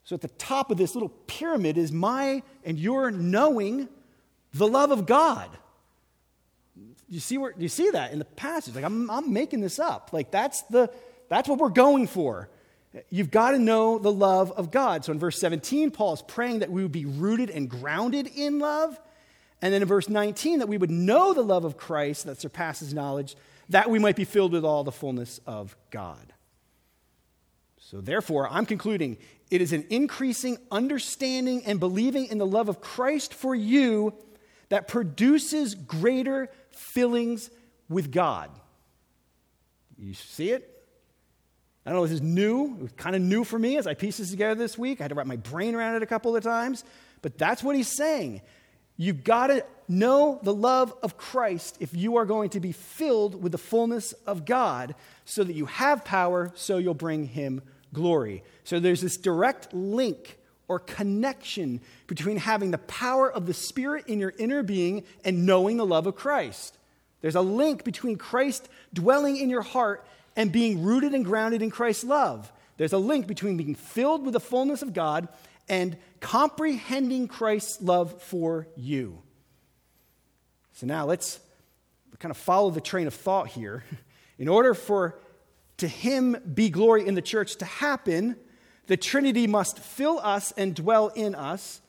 [0.04, 3.88] So at the top of this little pyramid is my and your knowing
[4.54, 5.50] the love of God.
[7.08, 8.76] You see where you see that in the passage?
[8.76, 10.10] Like I'm, I'm making this up.
[10.12, 10.92] Like that's the
[11.30, 12.50] that's what we're going for.
[13.10, 15.04] You've got to know the love of God.
[15.04, 18.60] So in verse 17, Paul is praying that we would be rooted and grounded in
[18.60, 19.00] love.
[19.62, 22.94] And then in verse 19, that we would know the love of Christ that surpasses
[22.94, 23.36] knowledge,
[23.70, 26.34] that we might be filled with all the fullness of God.
[27.80, 29.18] So therefore, I'm concluding
[29.54, 34.16] it is an increasing understanding and believing in the love of Christ for you
[34.70, 37.52] that produces greater fillings
[37.88, 38.50] with God.
[39.96, 40.70] You see it?
[41.86, 42.76] I don't know, this is new.
[42.78, 45.00] It was kind of new for me as I pieced this together this week.
[45.00, 46.84] I had to wrap my brain around it a couple of times.
[47.22, 48.42] But that's what he's saying.
[48.98, 53.42] You've got to know the love of Christ if you are going to be filled
[53.44, 57.62] with the fullness of God so that you have power, so you'll bring him
[57.94, 58.44] glory.
[58.64, 64.20] So there's this direct link or connection between having the power of the Spirit in
[64.20, 66.78] your inner being and knowing the love of Christ.
[67.22, 71.70] There's a link between Christ dwelling in your heart and being rooted and grounded in
[71.70, 72.52] Christ's love.
[72.78, 75.28] There's a link between being filled with the fullness of God
[75.70, 79.22] and comprehending Christ's love for you.
[80.74, 81.40] So now let's
[82.20, 83.84] kind of follow the train of thought here.
[84.40, 85.20] In order for
[85.78, 88.36] to him be glory in the church to happen,
[88.88, 91.82] the Trinity must fill us and dwell in us,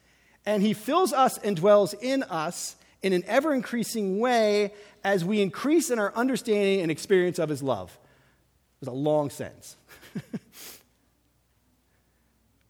[0.46, 5.42] and he fills us and dwells in us in an ever increasing way as we
[5.42, 7.90] increase in our understanding and experience of his love.
[7.92, 9.76] It was a long sentence.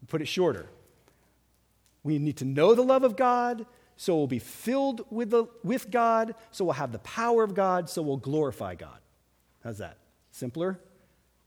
[0.08, 0.66] Put it shorter.
[2.02, 5.90] We need to know the love of God, so we'll be filled with, the, with
[5.90, 8.98] God, so we'll have the power of God, so we'll glorify God.
[9.62, 9.98] How's that?
[10.30, 10.78] Simpler?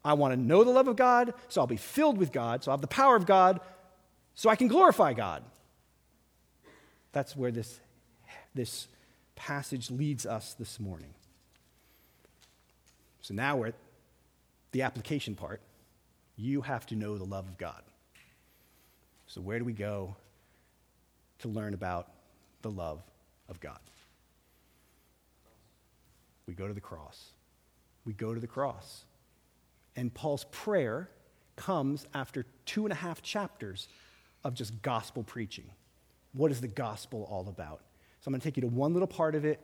[0.04, 2.72] I want to know the love of God, so I'll be filled with God, so
[2.72, 3.60] I'll have the power of God,
[4.36, 5.44] so I can glorify God.
[7.12, 7.80] That's where this,
[8.54, 8.88] this
[9.36, 11.14] passage leads us this morning.
[13.22, 13.76] So now we're at
[14.72, 15.62] the application part.
[16.36, 17.82] You have to know the love of God.
[19.28, 20.16] So, where do we go
[21.40, 22.10] to learn about
[22.62, 23.02] the love
[23.50, 23.80] of God?
[26.48, 27.32] We go to the cross.
[28.06, 29.04] We go to the cross.
[29.98, 31.10] And Paul's prayer
[31.56, 33.90] comes after two and a half chapters
[34.44, 35.66] of just gospel preaching.
[36.34, 37.82] What is the gospel all about?
[38.22, 39.60] So I'm going to take you to one little part of it.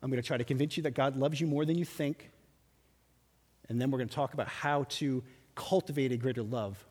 [0.00, 2.30] I'm going to try to convince you that God loves you more than you think.
[3.68, 5.24] And then we're going to talk about how to
[5.56, 6.86] cultivate a greater love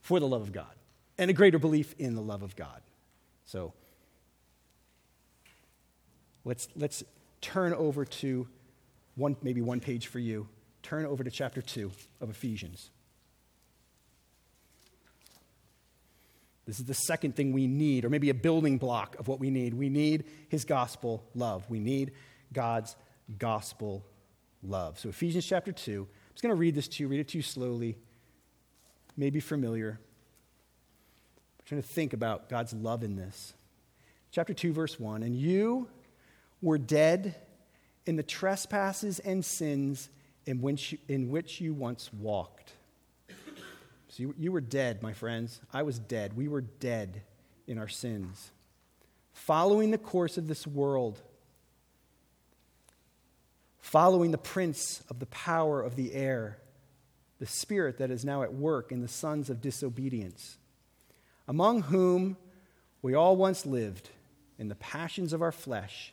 [0.00, 0.74] for the love of God
[1.18, 2.80] and a greater belief in the love of God.
[3.44, 3.72] So
[6.44, 7.02] let's, let's
[7.40, 8.46] turn over to
[9.16, 10.48] one, maybe one page for you
[10.82, 11.90] turn over to chapter 2
[12.20, 12.90] of Ephesians.
[16.66, 19.50] This is the second thing we need, or maybe a building block of what we
[19.50, 19.74] need.
[19.74, 21.68] We need his gospel love.
[21.68, 22.12] We need
[22.52, 22.94] God's
[23.38, 24.04] gospel
[24.62, 24.98] love.
[24.98, 27.38] So, Ephesians chapter 2, I'm just going to read this to you, read it to
[27.38, 27.96] you slowly,
[29.16, 29.98] maybe familiar.
[31.58, 33.54] I'm trying to think about God's love in this.
[34.30, 35.88] Chapter 2, verse 1 And you
[36.60, 37.34] were dead
[38.06, 40.08] in the trespasses and sins
[40.46, 42.72] in which, in which you once walked.
[44.08, 45.60] So you, you were dead, my friends.
[45.72, 46.36] I was dead.
[46.36, 47.22] We were dead
[47.66, 48.50] in our sins,
[49.32, 51.20] following the course of this world,
[53.80, 56.58] following the prince of the power of the air,
[57.38, 60.58] the spirit that is now at work in the sons of disobedience,
[61.48, 62.36] among whom
[63.00, 64.10] we all once lived
[64.58, 66.12] in the passions of our flesh,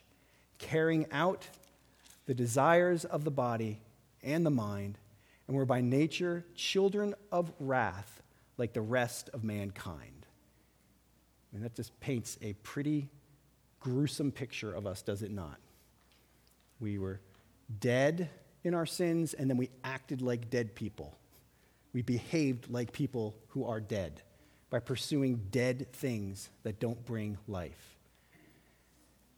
[0.58, 1.48] carrying out
[2.26, 3.80] the desires of the body
[4.22, 4.98] and the mind,
[5.46, 8.22] and we're by nature children of wrath
[8.56, 10.26] like the rest of mankind.
[11.52, 13.08] And that just paints a pretty
[13.80, 15.58] gruesome picture of us, does it not?
[16.78, 17.20] We were
[17.80, 18.30] dead
[18.62, 21.16] in our sins, and then we acted like dead people.
[21.92, 24.22] We behaved like people who are dead
[24.68, 27.96] by pursuing dead things that don't bring life.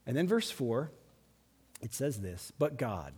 [0.07, 0.91] And then, verse 4,
[1.81, 3.15] it says this But God,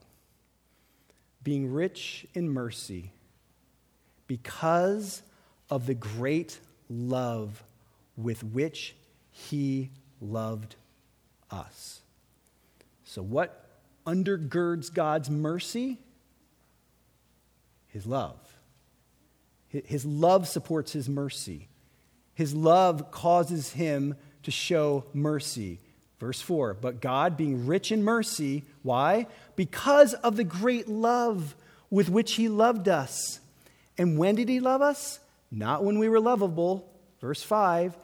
[1.44, 3.12] being rich in mercy
[4.26, 5.22] because
[5.70, 7.62] of the great love
[8.16, 8.96] with which
[9.30, 9.90] he
[10.20, 10.76] loved
[11.50, 12.00] us.
[13.04, 13.68] So, what
[14.06, 15.98] undergirds God's mercy?
[17.88, 18.38] His love.
[19.68, 21.68] His love supports his mercy.
[22.34, 25.80] His love causes him to show mercy.
[26.18, 29.26] Verse 4 But God, being rich in mercy, why?
[29.56, 31.56] Because of the great love
[31.90, 33.40] with which he loved us.
[33.98, 35.18] And when did he love us?
[35.50, 36.88] Not when we were lovable.
[37.20, 37.96] Verse 5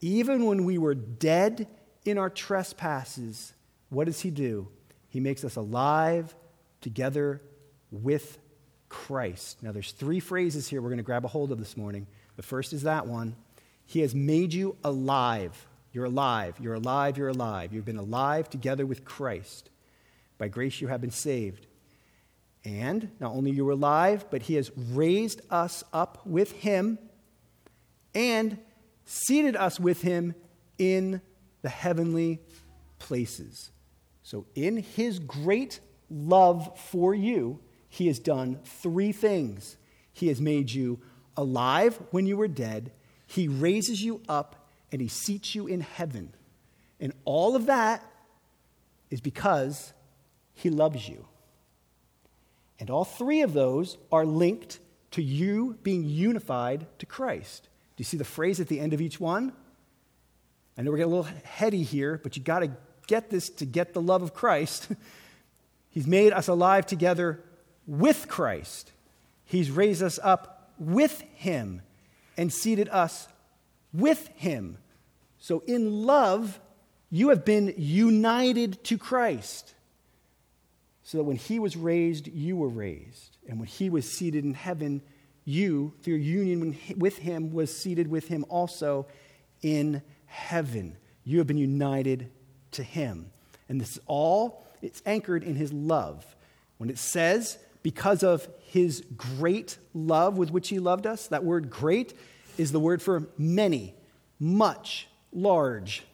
[0.00, 1.66] even when we were dead
[2.04, 3.52] in our trespasses,
[3.88, 4.68] what does he do?
[5.08, 6.34] He makes us alive
[6.80, 7.42] together
[7.90, 8.38] with
[8.88, 9.62] Christ.
[9.62, 12.06] Now, there's three phrases here we're going to grab a hold of this morning.
[12.36, 13.34] The first is that one
[13.86, 15.66] He has made you alive.
[15.92, 16.54] You're alive.
[16.60, 17.18] You're alive.
[17.18, 17.72] You're alive.
[17.72, 19.70] You've been alive together with Christ.
[20.38, 21.66] By grace, you have been saved.
[22.64, 26.98] And not only you are alive, but He has raised us up with Him
[28.14, 28.58] and
[29.04, 30.34] seated us with Him
[30.78, 31.20] in
[31.62, 32.40] the heavenly
[32.98, 33.70] places.
[34.22, 35.80] So, in His great
[36.10, 39.76] love for you, he has done three things.
[40.12, 41.00] He has made you
[41.36, 42.92] alive when you were dead,
[43.26, 46.34] He raises you up, and He seats you in heaven.
[47.00, 48.04] And all of that
[49.10, 49.92] is because
[50.58, 51.24] He loves you.
[52.80, 54.80] And all three of those are linked
[55.12, 57.68] to you being unified to Christ.
[57.96, 59.52] Do you see the phrase at the end of each one?
[60.76, 62.72] I know we're getting a little heady here, but you got to
[63.06, 64.88] get this to get the love of Christ.
[65.90, 67.40] He's made us alive together
[67.86, 68.90] with Christ.
[69.44, 71.82] He's raised us up with Him
[72.36, 73.28] and seated us
[73.92, 74.78] with Him.
[75.38, 76.58] So in love,
[77.10, 79.74] you have been united to Christ.
[81.08, 83.38] So that when He was raised, you were raised.
[83.48, 85.00] And when He was seated in heaven,
[85.46, 89.06] you, through union with Him, was seated with Him also
[89.62, 90.98] in heaven.
[91.24, 92.30] You have been united
[92.72, 93.30] to Him.
[93.70, 96.36] And this is all, it's anchored in His love.
[96.76, 101.28] When it says because of his great love with which he loved us.
[101.28, 102.12] That word great
[102.58, 103.94] is the word for many,
[104.38, 106.04] much, large.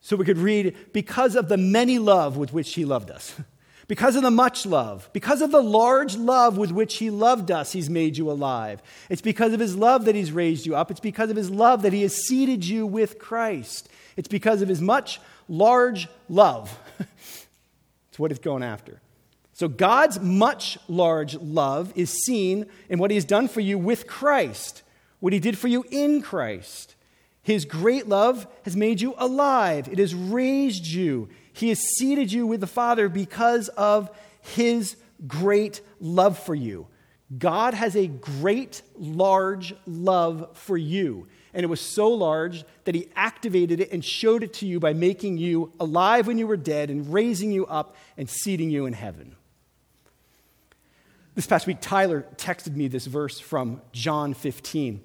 [0.00, 3.40] So we could read, because of the many love with which he loved us.
[3.88, 7.72] Because of the much love, because of the large love with which he loved us,
[7.72, 8.82] he's made you alive.
[9.08, 10.90] It's because of his love that he's raised you up.
[10.90, 13.88] It's because of his love that he has seated you with Christ.
[14.16, 16.78] It's because of his much, large love.
[16.98, 19.00] it's what it's going after.
[19.58, 24.06] So, God's much large love is seen in what He has done for you with
[24.06, 24.84] Christ,
[25.18, 26.94] what He did for you in Christ.
[27.42, 31.28] His great love has made you alive, it has raised you.
[31.58, 34.96] He has seated you with the Father because of His
[35.26, 36.86] great love for you.
[37.36, 41.26] God has a great, large love for you.
[41.52, 44.92] And it was so large that he activated it and showed it to you by
[44.92, 48.92] making you alive when you were dead and raising you up and seating you in
[48.92, 49.34] heaven.
[51.34, 55.00] This past week, Tyler texted me this verse from John 15.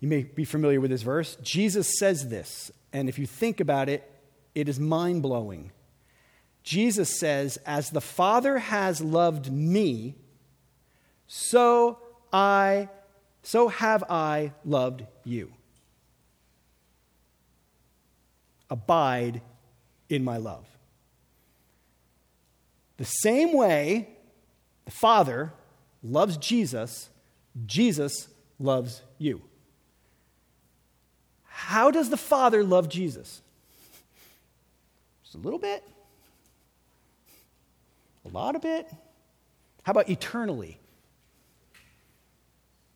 [0.00, 1.36] You may be familiar with this verse.
[1.42, 4.11] Jesus says this, and if you think about it,
[4.54, 5.72] it is mind blowing.
[6.62, 10.14] Jesus says, As the Father has loved me,
[11.26, 11.98] so
[12.32, 12.88] I
[13.42, 15.52] so have I loved you.
[18.70, 19.42] Abide
[20.08, 20.64] in my love.
[22.98, 24.08] The same way
[24.84, 25.52] the Father
[26.02, 27.10] loves Jesus,
[27.66, 28.28] Jesus
[28.58, 29.42] loves you.
[31.44, 33.42] How does the Father love Jesus?
[35.32, 35.82] Just a little bit?
[38.26, 38.86] A lot of it?
[39.82, 40.78] How about eternally?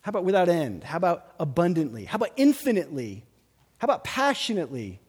[0.02, 0.84] How about without end?
[0.84, 2.04] How about abundantly?
[2.04, 3.24] How about infinitely?
[3.78, 5.00] How about passionately?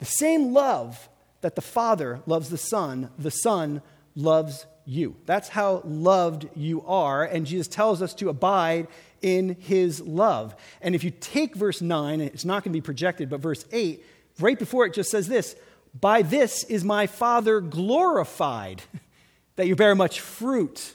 [0.00, 1.08] The same love
[1.40, 3.80] that the Father loves the Son, the Son
[4.16, 5.14] loves you.
[5.24, 7.22] That's how loved you are.
[7.22, 8.88] And Jesus tells us to abide
[9.22, 10.56] in his love.
[10.80, 14.04] And if you take verse 9, it's not going to be projected, but verse 8,
[14.40, 15.56] right before it just says this
[15.98, 18.82] By this is my Father glorified,
[19.56, 20.94] that you bear much fruit.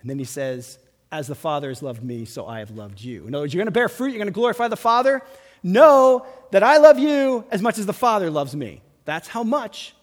[0.00, 0.78] And then he says,
[1.10, 3.26] As the Father has loved me, so I have loved you.
[3.26, 5.22] In other words, you're going to bear fruit, you're going to glorify the Father.
[5.62, 8.82] Know that I love you as much as the Father loves me.
[9.06, 9.94] That's how much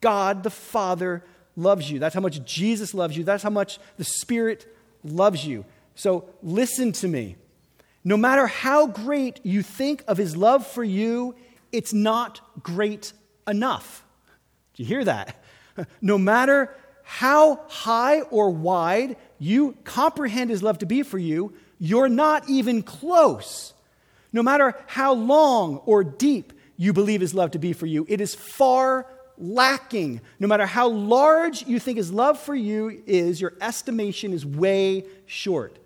[0.00, 1.24] God the Father
[1.56, 1.98] loves you.
[1.98, 3.24] That's how much Jesus loves you.
[3.24, 4.66] That's how much the Spirit
[5.02, 5.64] loves you.
[5.94, 7.36] So listen to me.
[8.04, 11.34] No matter how great you think of his love for you,
[11.72, 13.12] it's not great
[13.46, 14.04] enough.
[14.74, 15.36] Do you hear that?
[16.02, 22.08] No matter how high or wide you comprehend his love to be for you, you're
[22.08, 23.72] not even close.
[24.32, 28.20] No matter how long or deep you believe his love to be for you, it
[28.20, 29.06] is far
[29.38, 30.20] lacking.
[30.38, 35.04] No matter how large you think his love for you is, your estimation is way
[35.26, 35.79] short.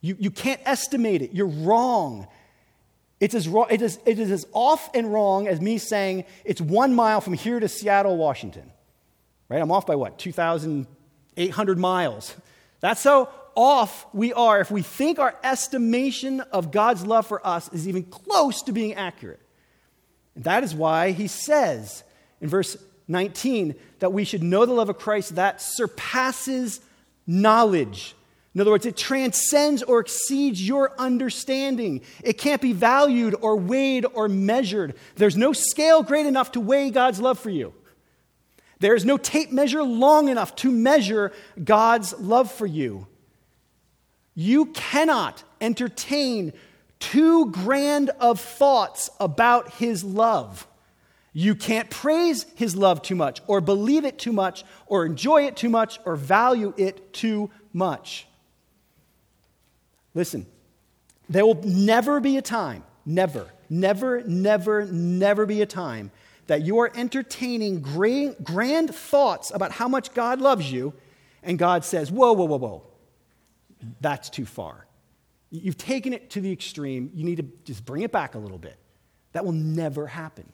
[0.00, 1.32] You, you can't estimate it.
[1.32, 2.28] You're wrong.
[3.20, 6.60] It's as, wrong, it, is, it is as off and wrong as me saying it's
[6.60, 8.70] one mile from here to Seattle, Washington.
[9.48, 9.60] right?
[9.60, 12.34] I'm off by what, 2,800 miles.
[12.80, 17.72] That's how off we are if we think our estimation of God's love for us
[17.72, 19.40] is even close to being accurate.
[20.34, 22.04] And that is why he says
[22.40, 22.76] in verse
[23.08, 26.80] 19 that we should know the love of Christ that surpasses
[27.26, 28.14] knowledge.
[28.56, 32.00] In other words, it transcends or exceeds your understanding.
[32.24, 34.94] It can't be valued or weighed or measured.
[35.16, 37.74] There's no scale great enough to weigh God's love for you.
[38.78, 41.32] There is no tape measure long enough to measure
[41.62, 43.06] God's love for you.
[44.34, 46.54] You cannot entertain
[46.98, 50.66] too grand of thoughts about His love.
[51.34, 55.56] You can't praise his love too much, or believe it too much, or enjoy it
[55.56, 58.26] too much, or value it too much.
[60.16, 60.46] Listen,
[61.28, 66.10] there will never be a time, never, never, never, never be a time
[66.46, 70.94] that you are entertaining grand, grand thoughts about how much God loves you,
[71.42, 72.82] and God says, Whoa, whoa, whoa, whoa,
[74.00, 74.86] that's too far.
[75.50, 77.10] You've taken it to the extreme.
[77.14, 78.78] You need to just bring it back a little bit.
[79.32, 80.50] That will never happen.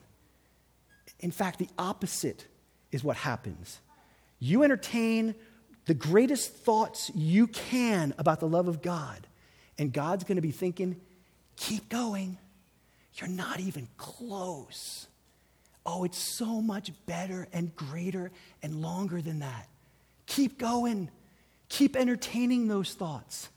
[1.21, 2.47] In fact, the opposite
[2.91, 3.79] is what happens.
[4.39, 5.35] You entertain
[5.85, 9.25] the greatest thoughts you can about the love of God,
[9.77, 10.99] and God's going to be thinking,
[11.55, 12.37] keep going.
[13.15, 15.07] You're not even close.
[15.85, 19.67] Oh, it's so much better and greater and longer than that.
[20.25, 21.09] Keep going.
[21.69, 23.49] Keep entertaining those thoughts.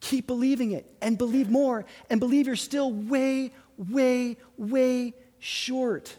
[0.00, 6.16] Keep believing it and believe more and believe you're still way, way, way short.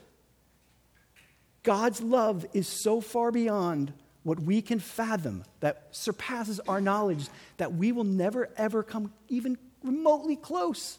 [1.63, 3.91] God's love is so far beyond
[4.25, 9.55] what we can fathom that surpasses our knowledge that we will never, ever come even
[9.83, 10.97] remotely close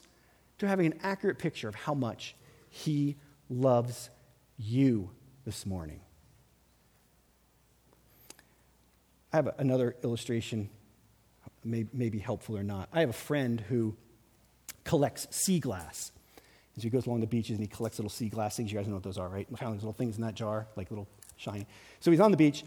[0.59, 2.35] to having an accurate picture of how much
[2.69, 3.17] He
[3.49, 4.09] loves
[4.57, 5.09] you
[5.43, 5.99] this morning.
[9.33, 10.69] I have another illustration,
[11.65, 12.87] may, may be helpful or not.
[12.93, 13.97] I have a friend who
[14.85, 16.13] collects sea glass.
[16.77, 18.71] As he goes along the beaches and he collects little sea glass things.
[18.71, 19.45] You guys know what those are, right?
[19.57, 21.67] Kind of little things in that jar, like little shiny.
[21.99, 22.63] So he's on the beach,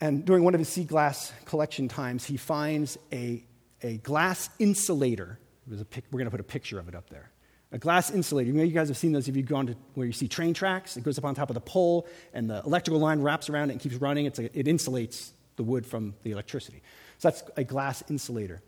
[0.00, 3.44] and during one of his sea glass collection times, he finds a,
[3.82, 5.38] a glass insulator.
[5.72, 7.30] A pic, we're going to put a picture of it up there.
[7.72, 8.48] A glass insulator.
[8.48, 10.54] You know, you guys have seen those if you've gone to where you see train
[10.54, 10.96] tracks.
[10.96, 13.72] It goes up on top of the pole, and the electrical line wraps around it
[13.72, 14.26] and keeps running.
[14.26, 16.82] It's a, it insulates the wood from the electricity.
[17.18, 18.62] So that's a glass insulator.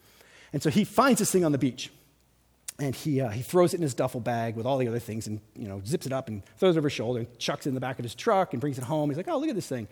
[0.53, 1.91] And so he finds this thing on the beach
[2.81, 5.26] and he, uh, he throws it in his duffel bag with all the other things
[5.26, 7.70] and you know zips it up and throws it over his shoulder and chucks it
[7.70, 9.55] in the back of his truck and brings it home he's like oh look at
[9.55, 9.89] this thing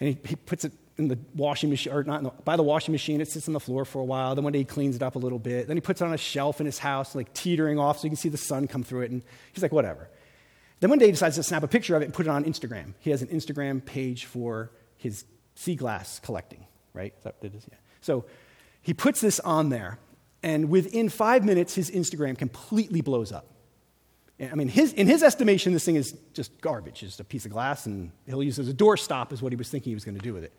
[0.00, 2.92] and he, he puts it in the washing machine or not the, by the washing
[2.92, 5.02] machine it sits on the floor for a while then one day he cleans it
[5.02, 7.32] up a little bit then he puts it on a shelf in his house like
[7.34, 9.22] teetering off so you can see the sun come through it and
[9.52, 10.08] he's like whatever
[10.80, 12.44] then one day he decides to snap a picture of it and put it on
[12.44, 15.24] instagram he has an instagram page for his
[15.54, 17.66] sea glass collecting right is that what it is?
[17.70, 17.78] Yeah.
[18.00, 18.24] so
[18.82, 19.98] he puts this on there
[20.42, 23.46] and within five minutes, his Instagram completely blows up.
[24.40, 27.02] I mean, his, in his estimation, this thing is just garbage.
[27.02, 29.50] It's just a piece of glass, and he'll use it as a doorstop, is what
[29.50, 30.52] he was thinking he was going to do with it.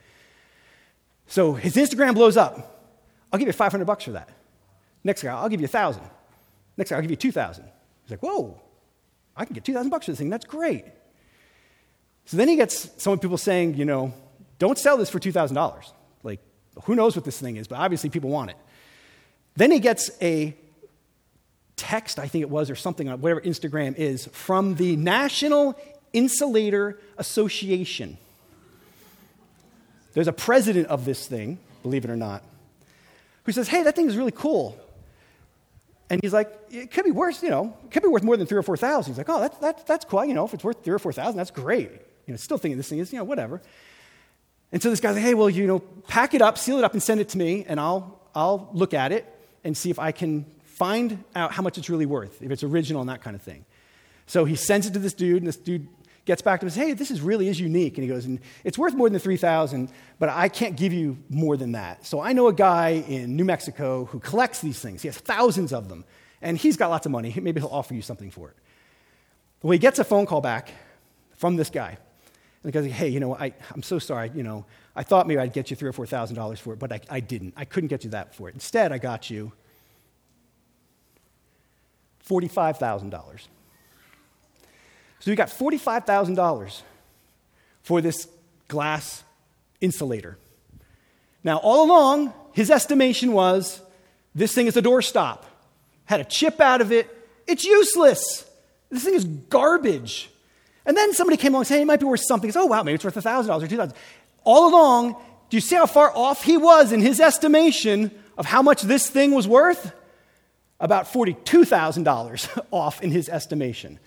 [1.27, 2.85] So his Instagram blows up.
[3.31, 4.29] I'll give you 500 bucks for that.
[5.03, 6.03] Next guy, I'll give you 1,000.
[6.75, 7.63] Next guy, I'll give you 2,000.
[8.03, 8.59] He's like, whoa,
[9.35, 10.29] I can get 2,000 bucks for this thing.
[10.29, 10.85] That's great.
[12.25, 14.13] So then he gets some people saying, you know,
[14.57, 15.91] don't sell this for $2,000.
[16.23, 16.41] Like,
[16.83, 18.57] who knows what this thing is, but obviously people want it.
[19.55, 20.55] Then he gets a
[21.79, 25.79] text, I think it was, or something, uh, whatever Instagram is, from the National
[26.13, 28.17] Insulator Association.
[30.13, 32.43] There's a president of this thing, believe it or not,
[33.43, 34.77] who says, Hey, that thing is really cool.
[36.09, 38.45] And he's like, It could be worth, you know, it could be worth more than
[38.45, 39.13] three or 4,000.
[39.13, 40.25] He's like, Oh, that's, that's, that's cool.
[40.25, 41.91] You know, if it's worth three or 4,000, that's great.
[42.25, 43.61] You know, still thinking this thing is, you know, whatever.
[44.71, 46.93] And so this guy's like, Hey, well, you know, pack it up, seal it up,
[46.93, 49.25] and send it to me, and I'll, I'll look at it
[49.63, 50.45] and see if I can
[50.79, 53.65] find out how much it's really worth, if it's original and that kind of thing.
[54.27, 55.87] So he sends it to this dude, and this dude
[56.23, 57.97] gets back to him and says, Hey, this is really is unique.
[57.97, 61.57] And he goes, and It's worth more than 3000 but I can't give you more
[61.57, 62.05] than that.
[62.05, 65.01] So I know a guy in New Mexico who collects these things.
[65.01, 66.05] He has thousands of them,
[66.41, 67.35] and he's got lots of money.
[67.41, 68.55] Maybe he'll offer you something for it.
[69.61, 70.71] Well, he gets a phone call back
[71.35, 71.97] from this guy.
[72.63, 74.31] And the guy's like, Hey, you know, I, I'm so sorry.
[74.33, 74.65] You know,
[74.95, 77.01] I thought maybe I'd get you three or four thousand dollars for it, but I,
[77.09, 77.55] I didn't.
[77.57, 78.53] I couldn't get you that for it.
[78.53, 79.51] Instead, I got you
[82.29, 83.49] forty-five thousand dollars.
[85.19, 86.83] So you got forty-five thousand dollars
[87.81, 88.27] for this
[88.69, 89.23] glass
[89.81, 90.37] insulator.
[91.43, 93.81] Now, all along, his estimation was
[94.35, 95.43] this thing is a doorstop.
[96.05, 97.09] Had a chip out of it.
[97.47, 98.49] It's useless.
[98.89, 100.29] This thing is garbage.
[100.85, 102.51] And then somebody came along saying it might be worth something.
[102.51, 103.93] Says, oh, wow, maybe it's worth $1,000 or $2,000.
[104.43, 105.15] All along,
[105.49, 109.09] do you see how far off he was in his estimation of how much this
[109.09, 109.93] thing was worth?
[110.79, 113.99] About $42,000 off in his estimation.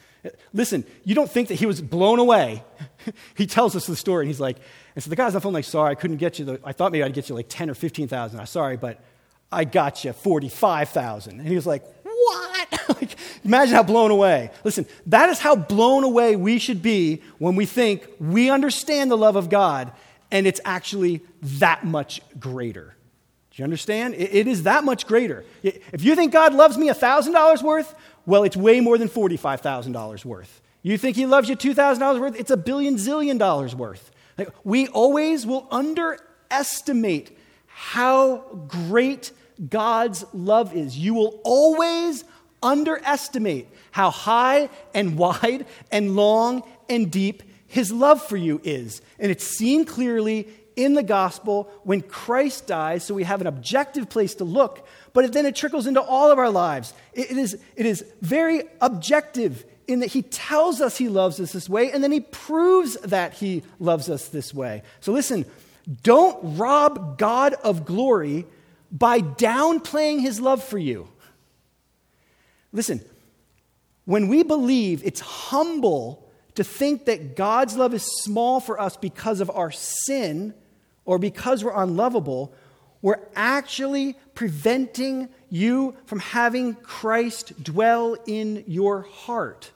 [0.53, 2.63] Listen, you don't think that he was blown away.
[3.35, 4.57] he tells us the story, and he's like,
[4.95, 6.45] and so the guy's on the phone like, sorry, I couldn't get you.
[6.45, 8.39] The, I thought maybe I'd get you like 10 or 15,000.
[8.39, 9.01] I'm sorry, but
[9.51, 11.41] I got you 45,000.
[11.41, 12.89] And he was like, what?
[13.01, 14.51] like, imagine how blown away.
[14.65, 19.17] Listen, that is how blown away we should be when we think we understand the
[19.17, 19.93] love of God
[20.31, 22.95] and it's actually that much greater.
[23.53, 24.15] Do you understand?
[24.15, 25.45] it, it is that much greater.
[25.63, 27.95] If you think God loves me $1,000 worth,
[28.25, 30.61] well, it's way more than $45,000 worth.
[30.83, 32.39] You think he loves you $2,000 worth?
[32.39, 34.11] It's a billion zillion dollars worth.
[34.39, 38.39] Like, we always will underestimate how
[38.69, 39.33] great
[39.69, 40.97] God's love is.
[40.97, 42.25] You will always
[42.63, 49.03] underestimate how high and wide and long and deep his love for you is.
[49.19, 54.09] And it's seen clearly in the gospel when Christ dies, so we have an objective
[54.09, 56.95] place to look, but then it trickles into all of our lives.
[57.13, 61.69] It is, it is very objective in that he tells us he loves us this
[61.69, 64.83] way, and then he proves that he loves us this way.
[65.01, 65.45] So listen,
[66.03, 68.47] don't rob God of glory
[68.91, 71.09] by downplaying his love for you.
[72.73, 73.01] Listen,
[74.05, 79.41] when we believe, it's humble to think that God's love is small for us because
[79.41, 80.55] of our sin
[81.13, 82.55] or because we're unlovable,
[83.03, 89.73] we're actually preventing you from having Christ dwell in your heart,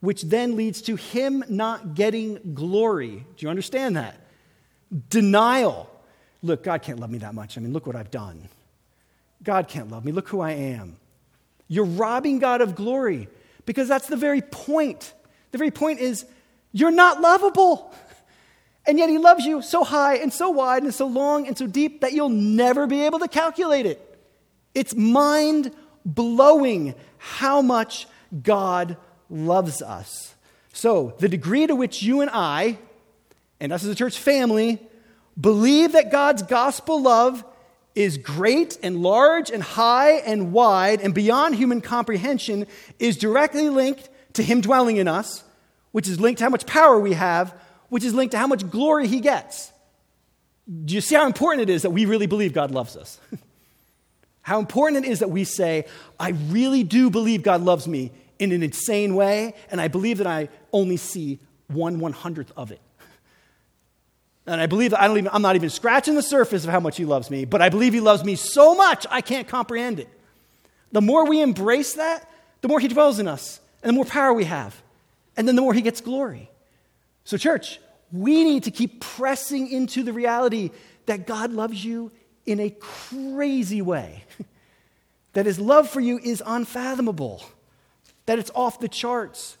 [0.00, 3.24] which then leads to Him not getting glory.
[3.38, 4.20] Do you understand that?
[5.08, 5.88] Denial.
[6.42, 7.56] Look, God can't love me that much.
[7.56, 8.46] I mean, look what I've done.
[9.42, 10.12] God can't love me.
[10.12, 10.98] Look who I am.
[11.68, 13.28] You're robbing God of glory
[13.64, 15.14] because that's the very point.
[15.52, 16.26] The very point is
[16.70, 17.94] you're not lovable.
[18.86, 21.66] And yet he loves you so high and so wide and so long and so
[21.66, 24.06] deep that you'll never be able to calculate it.
[24.74, 25.72] It's mind
[26.04, 28.06] blowing how much
[28.42, 28.96] God
[29.28, 30.34] loves us.
[30.72, 32.78] So, the degree to which you and I,
[33.58, 34.78] and us as a church family,
[35.38, 37.44] believe that God's gospel love
[37.94, 42.66] is great and large and high and wide and beyond human comprehension
[42.98, 45.42] is directly linked to Him dwelling in us,
[45.92, 47.54] which is linked to how much power we have,
[47.90, 49.70] which is linked to how much glory He gets.
[50.84, 53.20] Do you see how important it is that we really believe God loves us?
[54.42, 55.84] how important it is that we say,
[56.18, 60.26] I really do believe God loves me in an insane way, and I believe that
[60.26, 61.38] I only see
[61.68, 62.80] one one hundredth of it.
[64.46, 66.80] And I believe that I don't even, I'm not even scratching the surface of how
[66.80, 70.00] much he loves me, but I believe he loves me so much I can't comprehend
[70.00, 70.08] it.
[70.90, 72.28] The more we embrace that,
[72.60, 74.82] the more he dwells in us, and the more power we have,
[75.36, 76.49] and then the more he gets glory.
[77.24, 77.80] So, church,
[78.12, 80.70] we need to keep pressing into the reality
[81.06, 82.10] that God loves you
[82.46, 84.24] in a crazy way,
[85.32, 87.42] that his love for you is unfathomable,
[88.26, 89.56] that it's off the charts,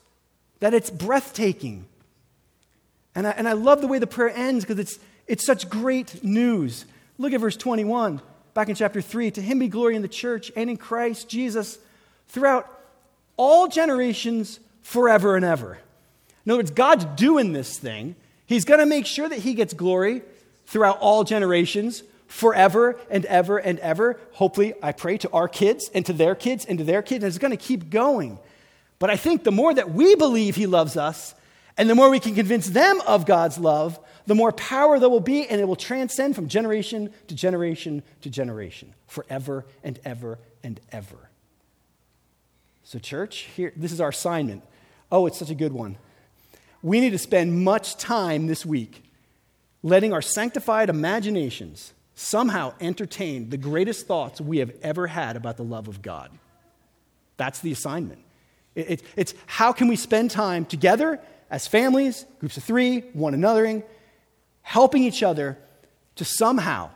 [0.60, 1.86] that it's breathtaking.
[3.14, 6.24] And I, and I love the way the prayer ends because it's, it's such great
[6.24, 6.84] news.
[7.18, 8.20] Look at verse 21,
[8.54, 9.30] back in chapter 3.
[9.32, 11.78] To him be glory in the church and in Christ Jesus
[12.28, 12.68] throughout
[13.36, 15.78] all generations, forever and ever.
[16.44, 18.16] In other words, God's doing this thing.
[18.46, 20.22] He's going to make sure that he gets glory
[20.66, 24.18] throughout all generations, forever and ever and ever.
[24.32, 27.28] Hopefully, I pray to our kids and to their kids and to their kids, and
[27.28, 28.38] it's going to keep going.
[28.98, 31.34] But I think the more that we believe he loves us,
[31.76, 35.20] and the more we can convince them of God's love, the more power there will
[35.20, 40.78] be, and it will transcend from generation to generation to generation, forever and ever and
[40.92, 41.30] ever.
[42.84, 44.62] So, church, here, this is our assignment.
[45.10, 45.96] Oh, it's such a good one.
[46.82, 49.02] We need to spend much time this week
[49.82, 55.62] letting our sanctified imaginations somehow entertain the greatest thoughts we have ever had about the
[55.64, 56.30] love of God.
[57.36, 58.20] That's the assignment.
[58.74, 61.20] It, it, it's how can we spend time together
[61.50, 63.82] as families, groups of three, one anothering,
[64.62, 65.58] helping each other
[66.16, 66.90] to somehow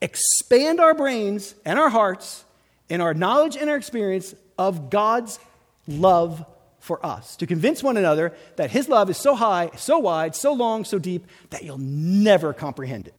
[0.00, 2.44] expand our brains and our hearts
[2.88, 5.38] and our knowledge and our experience of God's
[5.86, 6.44] love
[6.86, 7.36] for us.
[7.36, 10.98] To convince one another that His love is so high, so wide, so long, so
[10.98, 13.14] deep that you'll never comprehend it.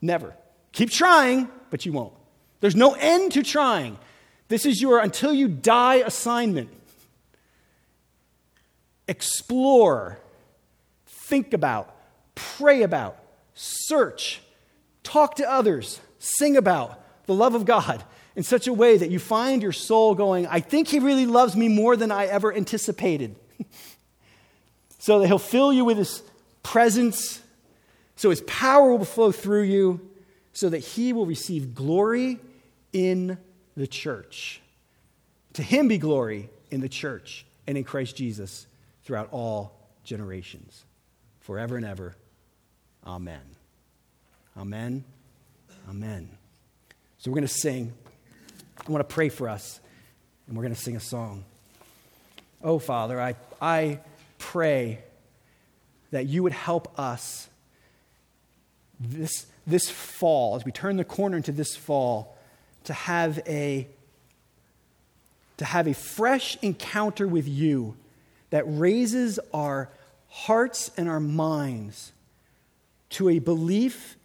[0.00, 0.34] Never.
[0.70, 2.14] Keep trying, but you won't.
[2.60, 3.98] There's no end to trying.
[4.46, 6.70] This is your until you die assignment
[9.08, 10.18] explore,
[11.06, 11.94] think about,
[12.36, 13.18] pray about,
[13.54, 14.40] search,
[15.02, 18.04] talk to others, sing about the love of God
[18.34, 21.56] in such a way that you find your soul going, I think He really loves
[21.56, 23.36] me more than I ever anticipated.
[24.98, 26.22] so that He'll fill you with His
[26.62, 27.42] presence,
[28.16, 30.00] so His power will flow through you,
[30.52, 32.38] so that He will receive glory
[32.92, 33.38] in
[33.76, 34.60] the church.
[35.54, 38.66] To Him be glory in the church and in Christ Jesus
[39.04, 40.84] throughout all generations,
[41.40, 42.16] forever and ever.
[43.06, 43.40] Amen.
[44.56, 45.04] Amen.
[45.88, 46.30] Amen.
[47.18, 47.92] So we're going to sing.
[48.86, 49.80] I want to pray for us,
[50.46, 51.44] and we're going to sing a song.
[52.64, 54.00] Oh, Father, I, I
[54.38, 54.98] pray
[56.10, 57.48] that you would help us
[58.98, 62.36] this, this fall, as we turn the corner into this fall,
[62.84, 63.86] to have a
[65.58, 67.94] to have a fresh encounter with you
[68.50, 69.88] that raises our
[70.28, 72.10] hearts and our minds
[73.10, 74.16] to a belief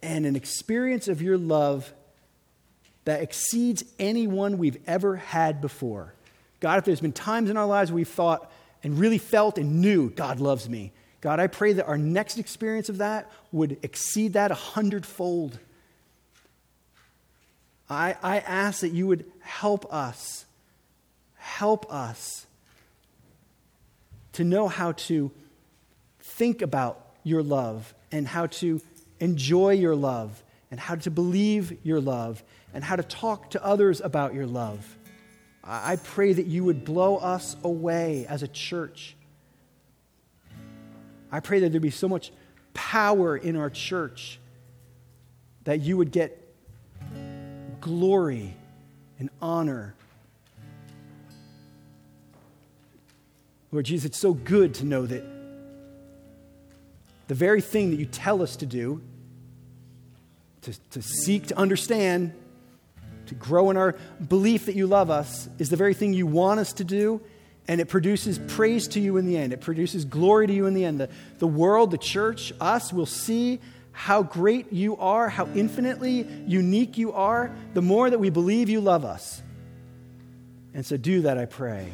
[0.00, 1.92] and an experience of your love
[3.04, 6.14] that exceeds anyone we've ever had before.
[6.60, 8.50] God, if there's been times in our lives we've thought
[8.82, 12.88] and really felt and knew God loves me, God, I pray that our next experience
[12.88, 15.58] of that would exceed that a hundredfold.
[17.88, 20.44] I, I ask that you would help us,
[21.36, 22.46] help us
[24.34, 25.30] to know how to
[26.20, 28.80] think about your love and how to
[29.20, 32.42] enjoy your love and how to believe your love
[32.74, 34.84] and how to talk to others about your love.
[35.66, 39.16] I pray that you would blow us away as a church.
[41.32, 42.32] I pray that there'd be so much
[42.74, 44.38] power in our church
[45.62, 46.54] that you would get
[47.80, 48.54] glory
[49.18, 49.94] and honor.
[53.72, 55.24] Lord Jesus, it's so good to know that
[57.26, 59.00] the very thing that you tell us to do,
[60.62, 62.34] to, to seek to understand,
[63.26, 63.96] to grow in our
[64.28, 67.20] belief that you love us, is the very thing you want us to do,
[67.66, 69.52] and it produces praise to you in the end.
[69.52, 71.00] It produces glory to you in the end.
[71.00, 71.08] The,
[71.38, 73.60] the world, the church, us will see
[73.92, 78.80] how great you are, how infinitely unique you are, the more that we believe you
[78.80, 79.40] love us.
[80.74, 81.92] And so do that, I pray.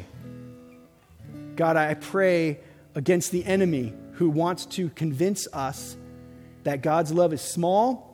[1.55, 2.59] God, I pray
[2.95, 5.95] against the enemy who wants to convince us
[6.63, 8.10] that God's love is small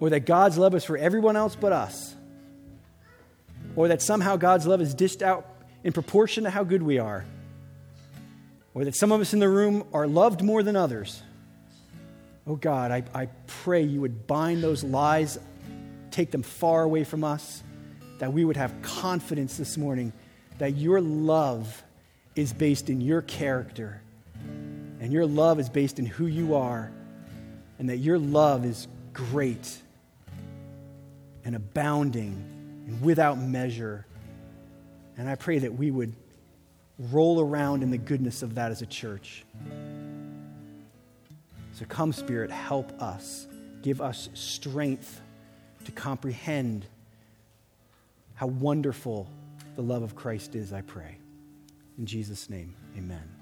[0.00, 2.14] or that God's love is for everyone else but us,
[3.74, 5.46] or that somehow God's love is dished out
[5.84, 7.24] in proportion to how good we are,
[8.74, 11.22] or that some of us in the room are loved more than others.
[12.46, 15.38] Oh God, I, I pray you would bind those lies,
[16.10, 17.62] take them far away from us,
[18.18, 20.12] that we would have confidence this morning
[20.58, 21.82] that your love
[22.34, 24.00] is based in your character,
[25.00, 26.90] and your love is based in who you are,
[27.78, 29.80] and that your love is great
[31.46, 32.32] and abounding
[32.88, 34.04] and without measure.
[35.16, 36.12] And I pray that we would
[36.98, 39.44] roll around in the goodness of that as a church.
[41.72, 43.46] So come, Spirit, help us.
[43.80, 45.20] Give us strength
[45.84, 46.84] to comprehend
[48.34, 49.30] how wonderful
[49.76, 51.16] the love of Christ is, I pray.
[51.96, 53.35] In Jesus' name, amen.